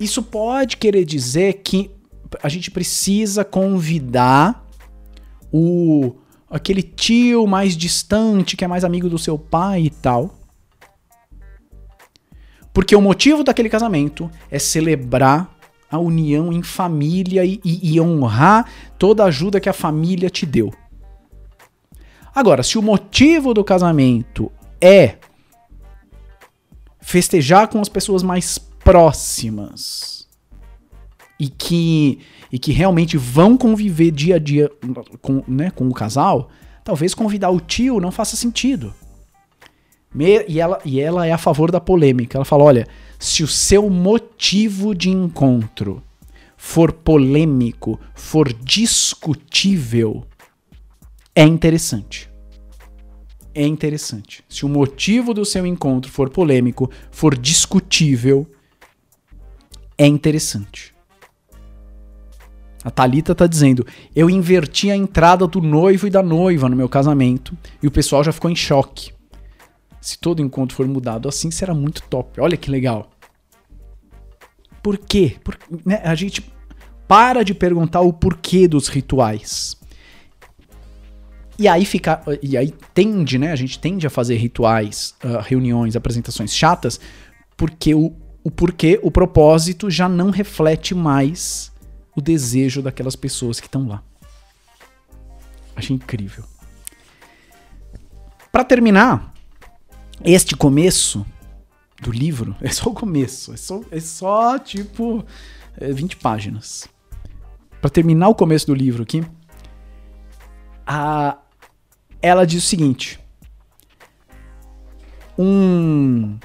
isso 0.00 0.22
pode 0.22 0.76
querer 0.76 1.04
dizer 1.04 1.60
que 1.62 1.90
a 2.42 2.48
gente 2.48 2.70
precisa 2.70 3.44
convidar 3.44 4.66
o 5.52 6.14
aquele 6.50 6.82
tio 6.82 7.46
mais 7.46 7.76
distante 7.76 8.56
que 8.56 8.64
é 8.64 8.68
mais 8.68 8.82
amigo 8.82 9.08
do 9.08 9.18
seu 9.18 9.38
pai 9.38 9.82
e 9.82 9.90
tal. 9.90 10.34
Porque 12.72 12.96
o 12.96 13.00
motivo 13.00 13.44
daquele 13.44 13.68
casamento 13.68 14.28
é 14.50 14.58
celebrar 14.58 15.56
a 15.88 15.98
união 15.98 16.52
em 16.52 16.62
família 16.62 17.44
e, 17.44 17.60
e, 17.64 17.94
e 17.94 18.00
honrar 18.00 18.68
toda 18.98 19.22
a 19.22 19.26
ajuda 19.26 19.60
que 19.60 19.68
a 19.68 19.72
família 19.72 20.28
te 20.30 20.44
deu. 20.44 20.72
Agora, 22.34 22.62
se 22.62 22.78
o 22.78 22.82
motivo 22.82 23.52
do 23.52 23.64
casamento 23.64 24.50
é 24.80 25.16
festejar 27.00 27.68
com 27.68 27.80
as 27.80 27.88
pessoas 27.88 28.22
mais 28.22 28.58
próximas 28.58 30.28
e 31.38 31.48
que, 31.48 32.20
e 32.52 32.58
que 32.58 32.72
realmente 32.72 33.16
vão 33.16 33.56
conviver 33.56 34.10
dia 34.10 34.36
a 34.36 34.38
dia 34.38 34.70
com, 35.20 35.42
né, 35.48 35.70
com 35.70 35.88
o 35.88 35.94
casal, 35.94 36.50
talvez 36.84 37.14
convidar 37.14 37.50
o 37.50 37.60
tio 37.60 38.00
não 38.00 38.12
faça 38.12 38.36
sentido. 38.36 38.94
Me, 40.12 40.44
e, 40.48 40.60
ela, 40.60 40.78
e 40.84 41.00
ela 41.00 41.26
é 41.26 41.32
a 41.32 41.38
favor 41.38 41.70
da 41.70 41.80
polêmica. 41.80 42.36
Ela 42.36 42.44
fala: 42.44 42.64
olha, 42.64 42.86
se 43.18 43.42
o 43.42 43.48
seu 43.48 43.88
motivo 43.88 44.94
de 44.94 45.08
encontro 45.08 46.02
for 46.56 46.92
polêmico, 46.92 47.98
for 48.14 48.52
discutível, 48.52 50.26
é 51.34 51.44
interessante. 51.44 52.30
É 53.54 53.66
interessante. 53.66 54.44
Se 54.48 54.64
o 54.64 54.68
motivo 54.68 55.34
do 55.34 55.44
seu 55.44 55.66
encontro 55.66 56.10
for 56.10 56.30
polêmico, 56.30 56.90
for 57.10 57.36
discutível, 57.36 58.46
é 59.98 60.06
interessante. 60.06 60.94
A 62.82 62.90
Talita 62.90 63.34
tá 63.34 63.46
dizendo: 63.46 63.86
"Eu 64.14 64.30
inverti 64.30 64.90
a 64.90 64.96
entrada 64.96 65.46
do 65.46 65.60
noivo 65.60 66.06
e 66.06 66.10
da 66.10 66.22
noiva 66.22 66.68
no 66.68 66.76
meu 66.76 66.88
casamento 66.88 67.56
e 67.82 67.86
o 67.86 67.90
pessoal 67.90 68.24
já 68.24 68.32
ficou 68.32 68.50
em 68.50 68.56
choque. 68.56 69.12
Se 70.00 70.18
todo 70.18 70.40
encontro 70.40 70.74
for 70.74 70.86
mudado 70.86 71.28
assim, 71.28 71.50
será 71.50 71.74
muito 71.74 72.02
top. 72.04 72.40
Olha 72.40 72.56
que 72.56 72.70
legal. 72.70 73.10
Por 74.82 74.96
quê? 74.96 75.36
Por, 75.44 75.58
né, 75.84 76.00
a 76.02 76.14
gente 76.14 76.50
para 77.06 77.44
de 77.44 77.52
perguntar 77.52 78.00
o 78.00 78.12
porquê 78.12 78.66
dos 78.66 78.88
rituais. 78.88 79.79
E 81.60 81.68
aí 81.68 81.84
fica. 81.84 82.22
E 82.42 82.56
aí 82.56 82.72
tende, 82.94 83.36
né? 83.36 83.52
A 83.52 83.56
gente 83.56 83.78
tende 83.78 84.06
a 84.06 84.10
fazer 84.10 84.36
rituais, 84.36 85.14
uh, 85.22 85.42
reuniões, 85.42 85.94
apresentações 85.94 86.54
chatas, 86.56 86.98
porque 87.54 87.94
o, 87.94 88.16
o 88.42 88.50
porquê, 88.50 88.98
o 89.02 89.10
propósito 89.10 89.90
já 89.90 90.08
não 90.08 90.30
reflete 90.30 90.94
mais 90.94 91.70
o 92.16 92.22
desejo 92.22 92.80
daquelas 92.80 93.14
pessoas 93.14 93.60
que 93.60 93.66
estão 93.66 93.86
lá. 93.86 94.02
Achei 95.76 95.94
incrível. 95.94 96.44
Para 98.50 98.64
terminar, 98.64 99.30
este 100.24 100.56
começo 100.56 101.26
do 102.00 102.10
livro 102.10 102.56
é 102.62 102.70
só 102.70 102.88
o 102.88 102.94
começo. 102.94 103.52
É 103.52 103.58
só, 103.58 103.82
é 103.90 104.00
só 104.00 104.58
tipo, 104.58 105.22
é 105.76 105.92
20 105.92 106.16
páginas. 106.16 106.88
Para 107.82 107.90
terminar 107.90 108.30
o 108.30 108.34
começo 108.34 108.66
do 108.66 108.74
livro 108.74 109.02
aqui, 109.02 109.22
a, 110.86 111.36
ela 112.22 112.46
diz 112.46 112.64
o 112.64 112.66
seguinte: 112.66 113.18
um 115.38 116.38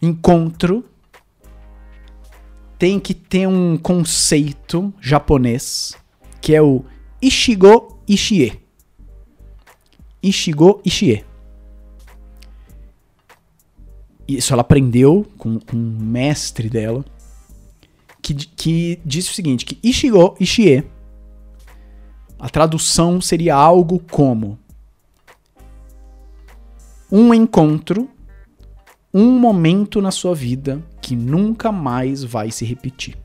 encontro 0.00 0.84
tem 2.78 2.98
que 2.98 3.14
ter 3.14 3.46
um 3.46 3.78
conceito 3.78 4.92
japonês 5.00 5.96
que 6.40 6.54
é 6.54 6.60
o 6.60 6.84
Ishigo 7.22 8.02
Ishie. 8.08 8.60
Ishigo 10.20 10.82
Ishie. 10.84 11.24
Isso 14.26 14.52
ela 14.52 14.62
aprendeu 14.62 15.24
com, 15.38 15.60
com 15.60 15.76
um 15.76 15.98
mestre 16.00 16.68
dela, 16.68 17.04
que, 18.20 18.34
que 18.34 19.00
disse 19.04 19.30
o 19.30 19.34
seguinte, 19.34 19.64
que 19.64 19.78
Ishigo 19.82 20.36
Ishie, 20.40 20.84
a 22.42 22.48
tradução 22.48 23.20
seria 23.20 23.54
algo 23.54 24.00
como 24.00 24.58
um 27.10 27.32
encontro, 27.32 28.10
um 29.14 29.38
momento 29.38 30.02
na 30.02 30.10
sua 30.10 30.34
vida 30.34 30.82
que 31.00 31.14
nunca 31.14 31.70
mais 31.70 32.24
vai 32.24 32.50
se 32.50 32.64
repetir. 32.64 33.16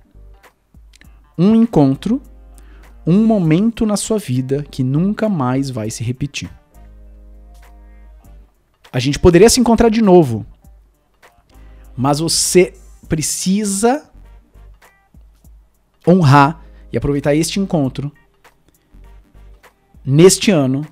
Um 1.36 1.56
encontro, 1.56 2.22
um 3.08 3.26
momento 3.26 3.88
na 3.88 3.98
sua 3.98 4.20
vida 4.20 4.64
que 4.70 4.84
nunca 4.84 5.28
mais 5.28 5.72
vai 5.72 5.90
se 5.90 6.04
repetir. 6.04 6.52
A 8.94 9.00
gente 9.00 9.18
poderia 9.18 9.50
se 9.50 9.60
encontrar 9.60 9.90
de 9.90 10.02
novo, 10.02 10.46
mas 11.96 12.20
você 12.20 12.76
precisa 13.10 14.12
honrar 16.08 16.64
e 16.94 16.98
aproveitar 17.00 17.34
este 17.34 17.60
encontro 17.60 18.12
neste 20.08 20.50
ano 20.50 20.88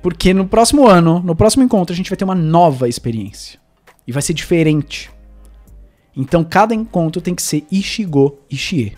Porque 0.00 0.32
no 0.32 0.46
próximo 0.46 0.86
ano, 0.86 1.20
no 1.20 1.36
próximo 1.36 1.62
encontro, 1.62 1.92
a 1.92 1.96
gente 1.96 2.08
vai 2.08 2.16
ter 2.16 2.24
uma 2.24 2.34
nova 2.34 2.88
experiência. 2.88 3.60
E 4.06 4.12
vai 4.12 4.22
ser 4.22 4.32
diferente. 4.32 5.10
Então 6.16 6.42
cada 6.42 6.74
encontro 6.74 7.20
tem 7.20 7.34
que 7.34 7.42
ser 7.42 7.66
Ishigo 7.70 8.38
Ishie. 8.50 8.96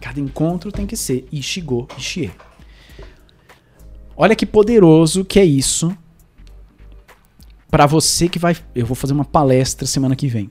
Cada 0.00 0.18
encontro 0.18 0.72
tem 0.72 0.86
que 0.86 0.96
ser 0.96 1.26
Ishigo 1.30 1.86
Ishie. 1.96 2.32
Olha 4.16 4.34
que 4.34 4.44
poderoso 4.44 5.24
que 5.24 5.38
é 5.38 5.44
isso 5.44 5.96
para 7.70 7.86
você 7.86 8.28
que 8.28 8.38
vai. 8.38 8.56
Eu 8.74 8.84
vou 8.84 8.94
fazer 8.94 9.12
uma 9.12 9.24
palestra 9.24 9.86
semana 9.86 10.16
que 10.16 10.26
vem. 10.26 10.50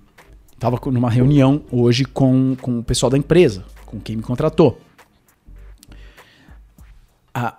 Tava 0.58 0.80
numa 0.92 1.10
reunião 1.10 1.64
hoje 1.72 2.06
com, 2.06 2.56
com 2.62 2.80
o 2.80 2.84
pessoal 2.84 3.10
da 3.10 3.18
empresa, 3.18 3.66
com 3.86 4.00
quem 4.00 4.16
me 4.16 4.24
contratou. 4.24 4.80
Ah, 7.34 7.58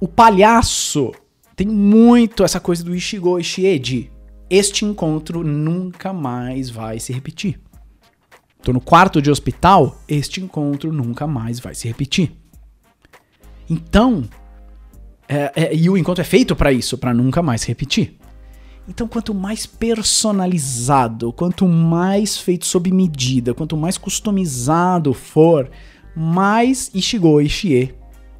o 0.00 0.06
palhaço 0.06 1.12
tem 1.54 1.66
muito 1.66 2.44
essa 2.44 2.60
coisa 2.60 2.84
do 2.84 2.94
Ishigo 2.94 3.38
Ishie 3.38 3.78
de 3.78 4.10
este 4.48 4.84
encontro 4.84 5.42
nunca 5.42 6.12
mais 6.12 6.70
vai 6.70 7.00
se 7.00 7.12
repetir. 7.12 7.60
Tô 8.62 8.72
no 8.72 8.80
quarto 8.80 9.22
de 9.22 9.30
hospital, 9.30 10.00
este 10.06 10.40
encontro 10.40 10.92
nunca 10.92 11.26
mais 11.26 11.58
vai 11.58 11.74
se 11.74 11.88
repetir. 11.88 12.32
Então, 13.68 14.24
é, 15.28 15.52
é, 15.54 15.74
e 15.74 15.88
o 15.88 15.96
encontro 15.96 16.20
é 16.20 16.24
feito 16.24 16.54
para 16.54 16.72
isso, 16.72 16.98
para 16.98 17.14
nunca 17.14 17.42
mais 17.42 17.62
se 17.62 17.68
repetir. 17.68 18.16
Então, 18.88 19.08
quanto 19.08 19.34
mais 19.34 19.66
personalizado, 19.66 21.32
quanto 21.32 21.66
mais 21.66 22.38
feito 22.38 22.66
sob 22.66 22.92
medida, 22.92 23.52
quanto 23.52 23.76
mais 23.76 23.98
customizado 23.98 25.12
for, 25.12 25.68
mais 26.14 26.90
Ishigo 26.94 27.40
Ishie 27.40 27.94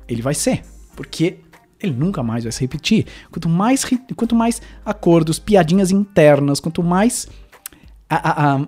ele 0.08 0.22
vai 0.22 0.34
ser. 0.34 0.62
Porque 0.94 1.38
ele 1.80 1.92
nunca 1.92 2.22
mais 2.22 2.44
vai 2.44 2.52
se 2.52 2.60
repetir. 2.60 3.06
Quanto 3.30 3.48
mais, 3.48 3.84
quanto 4.14 4.34
mais 4.34 4.62
acordos, 4.84 5.38
piadinhas 5.38 5.90
internas, 5.90 6.60
quanto 6.60 6.82
mais 6.82 7.28
a, 8.08 8.16
a, 8.16 8.54
a, 8.56 8.66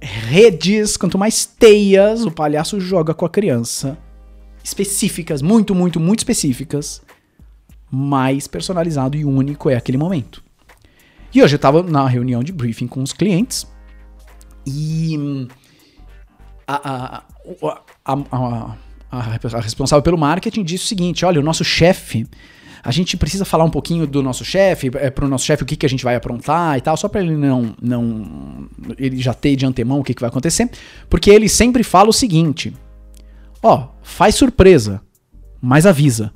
redes, 0.00 0.96
quanto 0.96 1.18
mais 1.18 1.46
teias 1.46 2.24
o 2.24 2.30
palhaço 2.30 2.80
joga 2.80 3.14
com 3.14 3.24
a 3.24 3.30
criança, 3.30 3.96
específicas, 4.62 5.42
muito, 5.42 5.74
muito, 5.74 5.98
muito 5.98 6.20
específicas, 6.20 7.02
mais 7.90 8.46
personalizado 8.46 9.16
e 9.16 9.24
único 9.24 9.70
é 9.70 9.76
aquele 9.76 9.98
momento. 9.98 10.42
E 11.34 11.42
hoje 11.42 11.54
eu 11.54 11.56
estava 11.56 11.82
na 11.82 12.06
reunião 12.06 12.42
de 12.42 12.52
briefing 12.52 12.86
com 12.86 13.02
os 13.02 13.12
clientes 13.12 13.66
e 14.66 15.48
a, 16.66 17.22
a, 17.24 17.24
a, 18.04 18.76
a, 19.12 19.60
responsável 19.60 20.02
pelo 20.02 20.16
marketing 20.16 20.64
disse 20.64 20.84
o 20.84 20.88
seguinte: 20.88 21.24
olha, 21.24 21.38
o 21.38 21.44
nosso 21.44 21.62
chefe. 21.62 22.26
A 22.84 22.90
gente 22.90 23.16
precisa 23.16 23.44
falar 23.44 23.62
um 23.62 23.70
pouquinho 23.70 24.08
do 24.08 24.24
nosso 24.24 24.44
chefe, 24.44 24.90
é, 24.94 25.08
para 25.08 25.24
o 25.24 25.28
nosso 25.28 25.44
chefe 25.44 25.62
o 25.62 25.66
que, 25.66 25.76
que 25.76 25.86
a 25.86 25.88
gente 25.88 26.02
vai 26.02 26.16
aprontar 26.16 26.76
e 26.76 26.80
tal, 26.80 26.96
só 26.96 27.06
para 27.06 27.20
ele 27.20 27.36
não, 27.36 27.76
não. 27.80 28.68
ele 28.98 29.18
já 29.18 29.32
ter 29.32 29.54
de 29.54 29.64
antemão 29.64 30.00
o 30.00 30.02
que, 30.02 30.12
que 30.12 30.20
vai 30.20 30.28
acontecer. 30.28 30.68
Porque 31.08 31.30
ele 31.30 31.48
sempre 31.48 31.84
fala 31.84 32.08
o 32.08 32.12
seguinte: 32.12 32.74
ó, 33.62 33.88
faz 34.02 34.34
surpresa, 34.34 35.00
mas 35.60 35.86
avisa. 35.86 36.32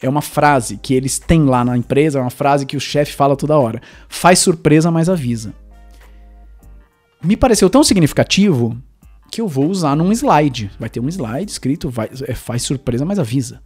É 0.00 0.08
uma 0.08 0.22
frase 0.22 0.78
que 0.78 0.94
eles 0.94 1.18
têm 1.18 1.44
lá 1.44 1.62
na 1.62 1.76
empresa, 1.76 2.18
é 2.18 2.22
uma 2.22 2.30
frase 2.30 2.64
que 2.64 2.76
o 2.76 2.80
chefe 2.80 3.12
fala 3.12 3.36
toda 3.36 3.58
hora. 3.58 3.82
Faz 4.08 4.38
surpresa, 4.38 4.90
mas 4.90 5.10
avisa. 5.10 5.52
Me 7.22 7.36
pareceu 7.36 7.68
tão 7.68 7.84
significativo 7.84 8.80
que 9.30 9.40
eu 9.40 9.48
vou 9.48 9.68
usar 9.68 9.94
num 9.94 10.12
slide. 10.12 10.70
Vai 10.78 10.88
ter 10.88 11.00
um 11.00 11.08
slide 11.08 11.50
escrito, 11.50 11.88
vai, 11.88 12.10
é, 12.26 12.34
faz 12.34 12.62
surpresa, 12.62 13.04
mas 13.04 13.18
avisa. 13.18 13.62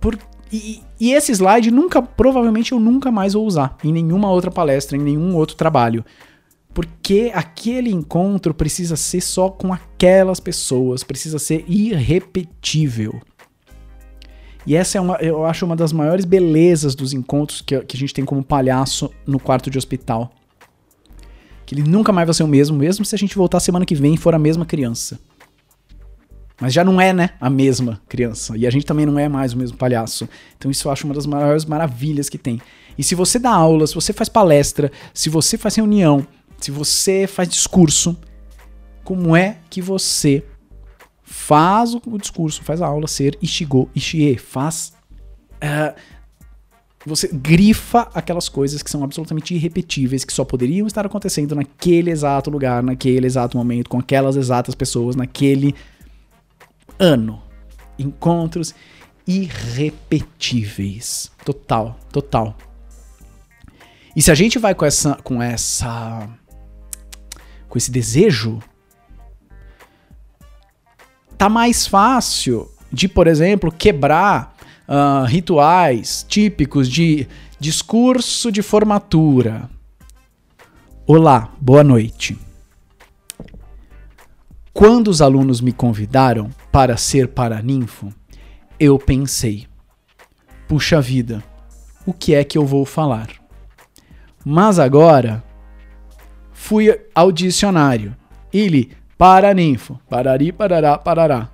Por, 0.00 0.18
e, 0.52 0.82
e, 1.00 1.12
esse 1.12 1.32
slide 1.32 1.70
nunca, 1.70 2.00
provavelmente 2.00 2.72
eu 2.72 2.78
nunca 2.78 3.10
mais 3.10 3.32
vou 3.32 3.46
usar 3.46 3.76
em 3.82 3.92
nenhuma 3.92 4.30
outra 4.30 4.50
palestra, 4.50 4.96
em 4.96 5.00
nenhum 5.00 5.34
outro 5.34 5.56
trabalho. 5.56 6.04
Porque 6.72 7.32
aquele 7.34 7.90
encontro 7.90 8.54
precisa 8.54 8.94
ser 8.94 9.20
só 9.20 9.48
com 9.48 9.72
aquelas 9.72 10.38
pessoas, 10.38 11.02
precisa 11.02 11.38
ser 11.38 11.64
irrepetível. 11.66 13.20
E 14.66 14.76
essa 14.76 14.98
é 14.98 15.00
uma, 15.00 15.16
eu 15.16 15.44
acho 15.46 15.64
uma 15.64 15.74
das 15.74 15.92
maiores 15.92 16.24
belezas 16.24 16.94
dos 16.94 17.12
encontros 17.14 17.62
que, 17.62 17.80
que 17.80 17.96
a 17.96 17.98
gente 17.98 18.12
tem 18.12 18.24
como 18.24 18.44
palhaço 18.44 19.10
no 19.26 19.40
quarto 19.40 19.70
de 19.70 19.78
hospital 19.78 20.30
que 21.68 21.74
ele 21.74 21.82
nunca 21.82 22.10
mais 22.12 22.26
vai 22.26 22.32
ser 22.32 22.44
o 22.44 22.48
mesmo, 22.48 22.78
mesmo 22.78 23.04
se 23.04 23.14
a 23.14 23.18
gente 23.18 23.36
voltar 23.36 23.60
semana 23.60 23.84
que 23.84 23.94
vem 23.94 24.14
e 24.14 24.16
for 24.16 24.34
a 24.34 24.38
mesma 24.38 24.64
criança. 24.64 25.20
Mas 26.58 26.72
já 26.72 26.82
não 26.82 26.98
é, 26.98 27.12
né, 27.12 27.30
a 27.38 27.50
mesma 27.50 28.00
criança. 28.08 28.56
E 28.56 28.66
a 28.66 28.70
gente 28.70 28.86
também 28.86 29.04
não 29.04 29.18
é 29.18 29.28
mais 29.28 29.52
o 29.52 29.58
mesmo 29.58 29.76
palhaço. 29.76 30.26
Então 30.56 30.70
isso 30.70 30.88
eu 30.88 30.92
acho 30.92 31.04
uma 31.04 31.12
das 31.12 31.26
maiores 31.26 31.66
maravilhas 31.66 32.30
que 32.30 32.38
tem. 32.38 32.58
E 32.96 33.04
se 33.04 33.14
você 33.14 33.38
dá 33.38 33.50
aula, 33.50 33.86
se 33.86 33.94
você 33.94 34.14
faz 34.14 34.30
palestra, 34.30 34.90
se 35.12 35.28
você 35.28 35.58
faz 35.58 35.74
reunião, 35.74 36.26
se 36.58 36.70
você 36.70 37.26
faz 37.26 37.46
discurso, 37.50 38.16
como 39.04 39.36
é 39.36 39.58
que 39.68 39.82
você 39.82 40.42
faz 41.22 41.94
o 41.94 42.16
discurso, 42.18 42.64
faz 42.64 42.80
a 42.80 42.86
aula 42.86 43.06
ser 43.06 43.36
Ishigo, 43.42 43.90
Ishie, 43.94 44.38
faz 44.38 44.94
uh, 45.62 45.94
você 47.08 47.28
grifa 47.28 48.08
aquelas 48.14 48.48
coisas 48.48 48.82
que 48.82 48.90
são 48.90 49.02
absolutamente 49.02 49.54
irrepetíveis, 49.54 50.24
que 50.24 50.32
só 50.32 50.44
poderiam 50.44 50.86
estar 50.86 51.06
acontecendo 51.06 51.54
naquele 51.54 52.10
exato 52.10 52.50
lugar, 52.50 52.82
naquele 52.82 53.26
exato 53.26 53.56
momento, 53.56 53.90
com 53.90 53.98
aquelas 53.98 54.36
exatas 54.36 54.74
pessoas, 54.74 55.16
naquele 55.16 55.74
ano. 56.98 57.42
Encontros 57.98 58.74
irrepetíveis. 59.26 61.30
Total, 61.44 61.98
total. 62.12 62.56
E 64.14 64.22
se 64.22 64.30
a 64.30 64.34
gente 64.34 64.58
vai 64.58 64.74
com 64.74 64.84
essa 64.84 65.14
com 65.16 65.42
essa 65.42 66.28
com 67.68 67.76
esse 67.76 67.90
desejo, 67.90 68.60
tá 71.36 71.48
mais 71.48 71.86
fácil 71.86 72.70
de, 72.92 73.06
por 73.06 73.26
exemplo, 73.26 73.70
quebrar 73.70 74.56
uh, 74.88 75.24
rituais 75.26 76.24
típicos 76.26 76.88
de 76.88 77.28
discurso 77.60 78.50
de 78.50 78.62
formatura. 78.62 79.68
Olá, 81.06 81.52
boa 81.60 81.84
noite. 81.84 82.38
Quando 84.72 85.08
os 85.08 85.20
alunos 85.20 85.60
me 85.60 85.72
convidaram 85.72 86.50
para 86.72 86.96
ser 86.96 87.28
paraninfo, 87.28 88.12
eu 88.78 88.98
pensei: 88.98 89.66
puxa 90.66 91.00
vida, 91.00 91.42
o 92.06 92.12
que 92.12 92.34
é 92.34 92.44
que 92.44 92.56
eu 92.56 92.64
vou 92.64 92.84
falar? 92.84 93.28
Mas 94.44 94.78
agora 94.78 95.42
fui 96.52 96.98
ao 97.14 97.32
dicionário. 97.32 98.16
Ele, 98.52 98.92
paraninfo, 99.18 99.98
parari, 100.08 100.52
parará, 100.52 100.96
parará. 100.96 101.50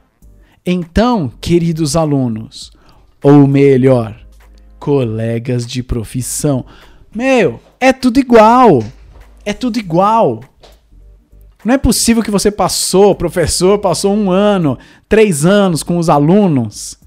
Então, 0.66 1.30
queridos 1.40 1.96
alunos, 1.96 2.72
ou 3.24 3.48
melhor, 3.48 4.14
colegas 4.78 5.66
de 5.66 5.82
profissão. 5.82 6.64
Meu, 7.12 7.60
é 7.80 7.92
tudo 7.92 8.20
igual. 8.20 8.84
É 9.44 9.52
tudo 9.52 9.78
igual. 9.78 10.44
Não 11.64 11.74
é 11.74 11.78
possível 11.78 12.22
que 12.22 12.30
você 12.30 12.52
passou, 12.52 13.16
professor, 13.16 13.78
passou 13.78 14.14
um 14.14 14.30
ano, 14.30 14.78
três 15.08 15.44
anos 15.44 15.82
com 15.82 15.98
os 15.98 16.08
alunos 16.08 17.02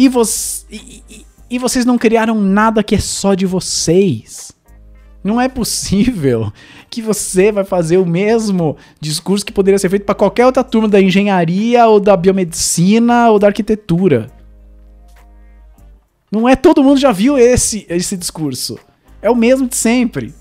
e, 0.00 1.02
e, 1.10 1.26
e 1.50 1.58
vocês 1.58 1.84
não 1.84 1.98
criaram 1.98 2.40
nada 2.40 2.82
que 2.82 2.94
é 2.94 2.98
só 2.98 3.34
de 3.34 3.44
vocês. 3.44 4.50
Não 5.22 5.38
é 5.38 5.46
possível 5.46 6.50
que 6.88 7.02
você 7.02 7.52
vai 7.52 7.64
fazer 7.64 7.98
o 7.98 8.06
mesmo 8.06 8.78
discurso 8.98 9.44
que 9.44 9.52
poderia 9.52 9.78
ser 9.78 9.90
feito 9.90 10.06
para 10.06 10.14
qualquer 10.14 10.46
outra 10.46 10.64
turma 10.64 10.88
da 10.88 11.02
engenharia 11.02 11.86
ou 11.86 12.00
da 12.00 12.16
biomedicina 12.16 13.28
ou 13.28 13.38
da 13.38 13.48
arquitetura. 13.48 14.39
Não 16.30 16.48
é 16.48 16.54
todo 16.54 16.82
mundo 16.82 16.98
já 16.98 17.10
viu 17.10 17.36
esse, 17.36 17.86
esse 17.88 18.16
discurso. 18.16 18.78
É 19.20 19.30
o 19.30 19.34
mesmo 19.34 19.68
de 19.68 19.76
sempre. 19.76 20.32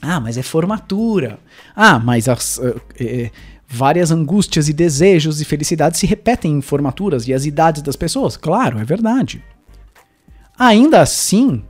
Ah, 0.00 0.20
mas 0.20 0.38
é 0.38 0.42
formatura. 0.42 1.38
Ah, 1.74 1.98
mas 1.98 2.28
as, 2.28 2.58
uh, 2.58 2.80
é, 2.98 3.30
várias 3.68 4.10
angústias 4.10 4.68
e 4.68 4.72
desejos 4.72 5.40
e 5.40 5.44
felicidades 5.44 6.00
se 6.00 6.06
repetem 6.06 6.52
em 6.52 6.60
formaturas 6.62 7.28
e 7.28 7.34
as 7.34 7.44
idades 7.44 7.82
das 7.82 7.96
pessoas. 7.96 8.36
Claro, 8.36 8.78
é 8.78 8.84
verdade. 8.84 9.44
Ainda 10.58 11.00
assim, 11.00 11.62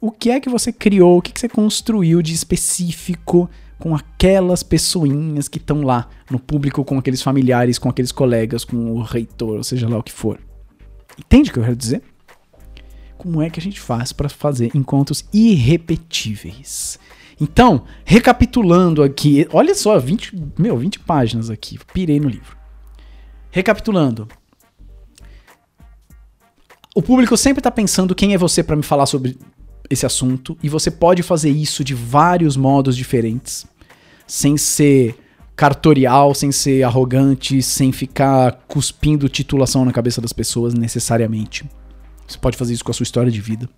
o 0.00 0.10
que 0.10 0.30
é 0.30 0.40
que 0.40 0.48
você 0.48 0.72
criou, 0.72 1.18
o 1.18 1.22
que, 1.22 1.32
que 1.32 1.40
você 1.40 1.48
construiu 1.48 2.22
de 2.22 2.32
específico 2.32 3.48
com 3.78 3.94
aquelas 3.94 4.62
pessoinhas 4.62 5.48
que 5.48 5.58
estão 5.58 5.82
lá 5.82 6.08
no 6.30 6.38
público, 6.38 6.84
com 6.84 6.98
aqueles 6.98 7.22
familiares, 7.22 7.78
com 7.78 7.88
aqueles 7.88 8.12
colegas, 8.12 8.64
com 8.64 8.76
o 8.92 9.02
reitor, 9.02 9.64
seja 9.64 9.88
lá 9.88 9.98
o 9.98 10.02
que 10.02 10.12
for. 10.12 10.38
Entende 11.18 11.50
o 11.50 11.52
que 11.52 11.58
eu 11.58 11.64
quero 11.64 11.76
dizer? 11.76 12.02
Como 13.16 13.40
é 13.40 13.48
que 13.48 13.60
a 13.60 13.62
gente 13.62 13.80
faz 13.80 14.12
para 14.12 14.28
fazer 14.28 14.70
encontros 14.74 15.24
irrepetíveis? 15.32 16.98
Então, 17.40 17.84
recapitulando 18.04 19.02
aqui, 19.02 19.46
olha 19.52 19.74
só, 19.74 19.98
20, 19.98 20.32
meu, 20.58 20.76
20 20.76 21.00
páginas 21.00 21.50
aqui, 21.50 21.78
pirei 21.92 22.20
no 22.20 22.28
livro. 22.28 22.56
Recapitulando. 23.50 24.28
o 26.94 27.02
público 27.02 27.36
sempre 27.36 27.60
está 27.60 27.70
pensando 27.70 28.14
quem 28.14 28.34
é 28.34 28.38
você 28.38 28.62
para 28.62 28.76
me 28.76 28.82
falar 28.82 29.06
sobre 29.06 29.38
esse 29.88 30.06
assunto 30.06 30.56
e 30.62 30.68
você 30.68 30.90
pode 30.90 31.22
fazer 31.22 31.50
isso 31.50 31.84
de 31.84 31.94
vários 31.94 32.56
modos 32.56 32.96
diferentes, 32.96 33.66
sem 34.26 34.56
ser 34.56 35.16
cartorial, 35.56 36.34
sem 36.34 36.50
ser 36.50 36.82
arrogante, 36.82 37.62
sem 37.62 37.92
ficar 37.92 38.64
cuspindo 38.66 39.28
titulação 39.28 39.84
na 39.84 39.92
cabeça 39.92 40.20
das 40.20 40.32
pessoas 40.32 40.74
necessariamente. 40.74 41.64
Você 42.26 42.38
pode 42.38 42.56
fazer 42.56 42.72
isso 42.72 42.84
com 42.84 42.90
a 42.90 42.94
sua 42.94 43.04
história 43.04 43.30
de 43.30 43.40
vida. 43.40 43.68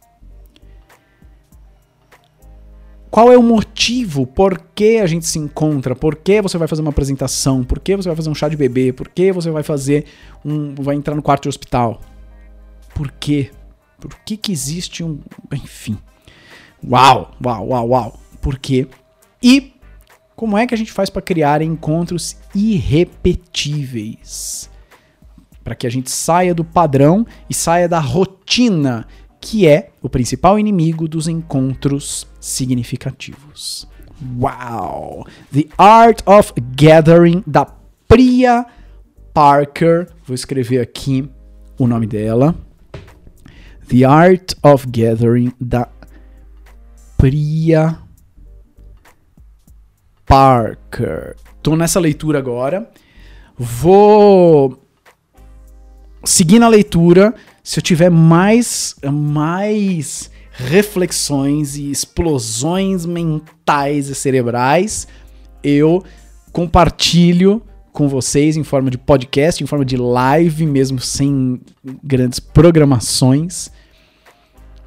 Qual 3.11 3.31
é 3.31 3.39
o 3.39 3.43
motivo? 3.43 4.27
Por 4.27 4.61
que 4.75 4.99
a 4.99 5.07
gente 5.07 5.25
se 5.27 5.39
encontra? 5.39 5.95
Por 5.95 6.17
que 6.17 6.43
você 6.43 6.59
vai 6.59 6.67
fazer 6.67 6.83
uma 6.83 6.91
apresentação? 6.91 7.63
Por 7.63 7.79
que 7.79 7.95
você 7.95 8.09
vai 8.09 8.17
fazer 8.17 8.29
um 8.29 8.35
chá 8.35 8.49
de 8.49 8.57
bebê? 8.57 8.93
Por 8.93 9.09
que 9.09 9.31
você 9.31 9.53
vai 9.53 9.63
fazer 9.63 10.07
um. 10.45 10.75
vai 10.75 10.97
entrar 10.97 11.15
no 11.15 11.23
quarto 11.23 11.45
de 11.45 11.49
hospital? 11.49 12.01
Por 12.93 13.13
quê? 13.13 13.51
Por 14.01 14.13
que, 14.25 14.37
que 14.37 14.51
existe 14.51 15.05
um. 15.05 15.21
Enfim. 15.53 15.97
Uau, 16.85 17.31
uau, 17.45 17.69
uau, 17.69 17.89
uau. 17.91 18.21
Por 18.41 18.59
quê? 18.59 18.89
E 19.41 19.74
como 20.37 20.59
é 20.59 20.67
que 20.67 20.75
a 20.75 20.79
gente 20.79 20.93
faz 20.93 21.09
para 21.09 21.23
criar 21.23 21.63
encontros 21.63 22.37
irrepetíveis? 22.55 24.69
Para 25.63 25.75
que 25.75 25.87
a 25.87 25.91
gente 25.91 26.11
saia 26.11 26.55
do 26.55 26.65
padrão 26.65 27.27
e 27.49 27.55
saia 27.55 27.89
da 27.89 28.01
rotina, 28.01 29.07
que 29.41 29.67
é 29.67 29.91
o 30.03 30.09
principal 30.09 30.59
inimigo 30.59 31.07
dos 31.07 31.29
encontros 31.29 32.27
significativos. 32.41 33.89
Uau! 34.41 35.25
The 35.53 35.67
Art 35.79 36.23
of 36.27 36.53
Gathering 36.77 37.45
da 37.47 37.67
Priya 38.09 38.67
Parker. 39.33 40.09
Vou 40.25 40.35
escrever 40.35 40.81
aqui 40.81 41.29
o 41.79 41.87
nome 41.87 42.07
dela. 42.07 42.55
The 43.89 44.05
Art 44.05 44.55
of 44.63 44.87
Gathering 44.89 45.53
da 45.61 45.89
Priya 47.17 47.99
Parker. 50.27 51.37
Tô 51.63 51.77
nessa 51.77 52.01
leitura 52.01 52.39
agora. 52.39 52.91
Vou 53.59 54.83
seguir 56.25 56.59
na 56.59 56.69
leitura. 56.69 57.35
Se 57.63 57.79
eu 57.79 57.83
tiver 57.83 58.11
mais 58.11 58.97
mais 59.13 60.31
reflexões 60.53 61.77
e 61.77 61.91
explosões 61.91 63.05
mentais 63.05 64.09
e 64.09 64.15
cerebrais, 64.15 65.09
eu 65.63 66.05
compartilho 66.53 67.63
com 67.93 68.09
vocês 68.09 68.57
em 68.57 68.65
forma 68.65 68.91
de 68.91 68.99
podcast, 68.99 69.63
em 69.63 69.67
forma 69.67 69.85
de 69.85 69.97
live, 69.97 70.67
mesmo 70.67 71.01
sem 71.01 71.61
grandes 72.03 72.39
programações, 72.41 73.71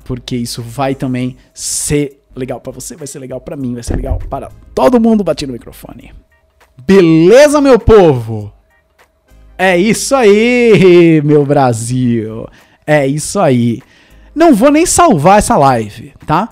porque 0.03 0.35
isso 0.35 0.61
vai 0.61 0.93
também 0.93 1.37
ser 1.53 2.16
legal 2.37 2.59
para 2.59 2.71
você, 2.71 2.95
vai 2.95 3.07
ser 3.07 3.19
legal 3.19 3.41
para 3.41 3.55
mim, 3.55 3.73
vai 3.73 3.83
ser 3.83 3.95
legal 3.95 4.19
para 4.29 4.49
todo 4.73 4.99
mundo 4.99 5.23
bater 5.23 5.47
no 5.47 5.53
microfone. 5.53 6.13
Beleza, 6.85 7.59
meu 7.59 7.79
povo? 7.79 8.53
É 9.57 9.77
isso 9.77 10.15
aí, 10.15 11.21
meu 11.23 11.45
Brasil. 11.45 12.47
É 12.85 13.07
isso 13.07 13.39
aí. 13.39 13.81
Não 14.35 14.53
vou 14.53 14.71
nem 14.71 14.85
salvar 14.85 15.39
essa 15.39 15.57
live, 15.57 16.13
tá? 16.25 16.49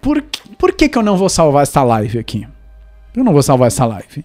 Por, 0.00 0.24
por 0.58 0.72
que, 0.72 0.88
que 0.88 0.96
eu 0.96 1.02
não 1.02 1.16
vou 1.16 1.28
salvar 1.28 1.64
essa 1.64 1.82
live 1.82 2.18
aqui? 2.18 2.46
Eu 3.14 3.22
não 3.22 3.32
vou 3.32 3.42
salvar 3.42 3.68
essa 3.68 3.84
live 3.84 4.24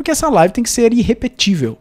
porque 0.00 0.10
essa 0.10 0.30
live 0.30 0.54
tem 0.54 0.64
que 0.64 0.70
ser 0.70 0.94
irrepetível. 0.94 1.76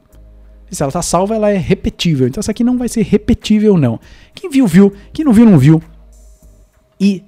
E 0.69 0.75
se 0.75 0.83
ela 0.83 0.91
tá 0.91 1.01
salva, 1.01 1.35
ela 1.35 1.49
é 1.49 1.55
repetível. 1.55 2.27
Então 2.27 2.41
essa 2.41 2.51
aqui 2.51 2.65
não 2.65 2.77
vai 2.77 2.89
ser 2.89 3.01
repetível, 3.01 3.77
não. 3.77 3.97
Quem 4.35 4.49
viu, 4.49 4.67
viu. 4.67 4.93
Quem 5.13 5.23
não 5.23 5.31
viu, 5.31 5.45
não 5.45 5.57
viu. 5.57 5.81
E 6.99 7.23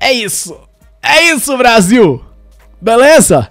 é 0.00 0.12
isso. 0.12 0.58
É 1.10 1.32
isso, 1.32 1.56
Brasil! 1.56 2.22
Beleza? 2.78 3.50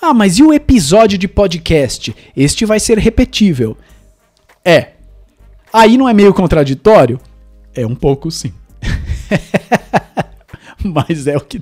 Ah, 0.00 0.14
mas 0.14 0.38
e 0.38 0.42
o 0.42 0.50
episódio 0.50 1.18
de 1.18 1.28
podcast? 1.28 2.16
Este 2.34 2.64
vai 2.64 2.80
ser 2.80 2.96
repetível. 2.96 3.76
É. 4.64 4.92
Aí 5.70 5.98
não 5.98 6.08
é 6.08 6.14
meio 6.14 6.32
contraditório? 6.32 7.20
É 7.74 7.86
um 7.86 7.94
pouco 7.94 8.30
sim. 8.30 8.50
mas 10.82 11.26
é 11.26 11.36
o 11.36 11.40
que 11.42 11.60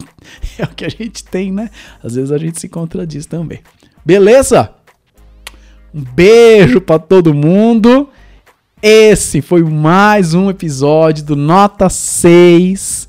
é 0.57 0.62
o 0.62 0.68
que 0.68 0.85
a 0.85 0.89
gente 0.89 1.24
tem, 1.24 1.51
né? 1.51 1.68
Às 2.01 2.14
vezes 2.14 2.30
a 2.30 2.39
gente 2.39 2.61
se 2.61 2.68
contradiz 2.68 3.26
também. 3.26 3.59
Beleza? 4.07 4.72
Um 5.93 6.01
beijo 6.01 6.80
para 6.80 7.01
todo 7.01 7.35
mundo. 7.35 8.09
Esse 8.80 9.43
foi 9.43 9.64
mais 9.64 10.32
um 10.32 10.49
episódio 10.49 11.24
do 11.24 11.35
Nota 11.35 11.89
6. 11.89 13.09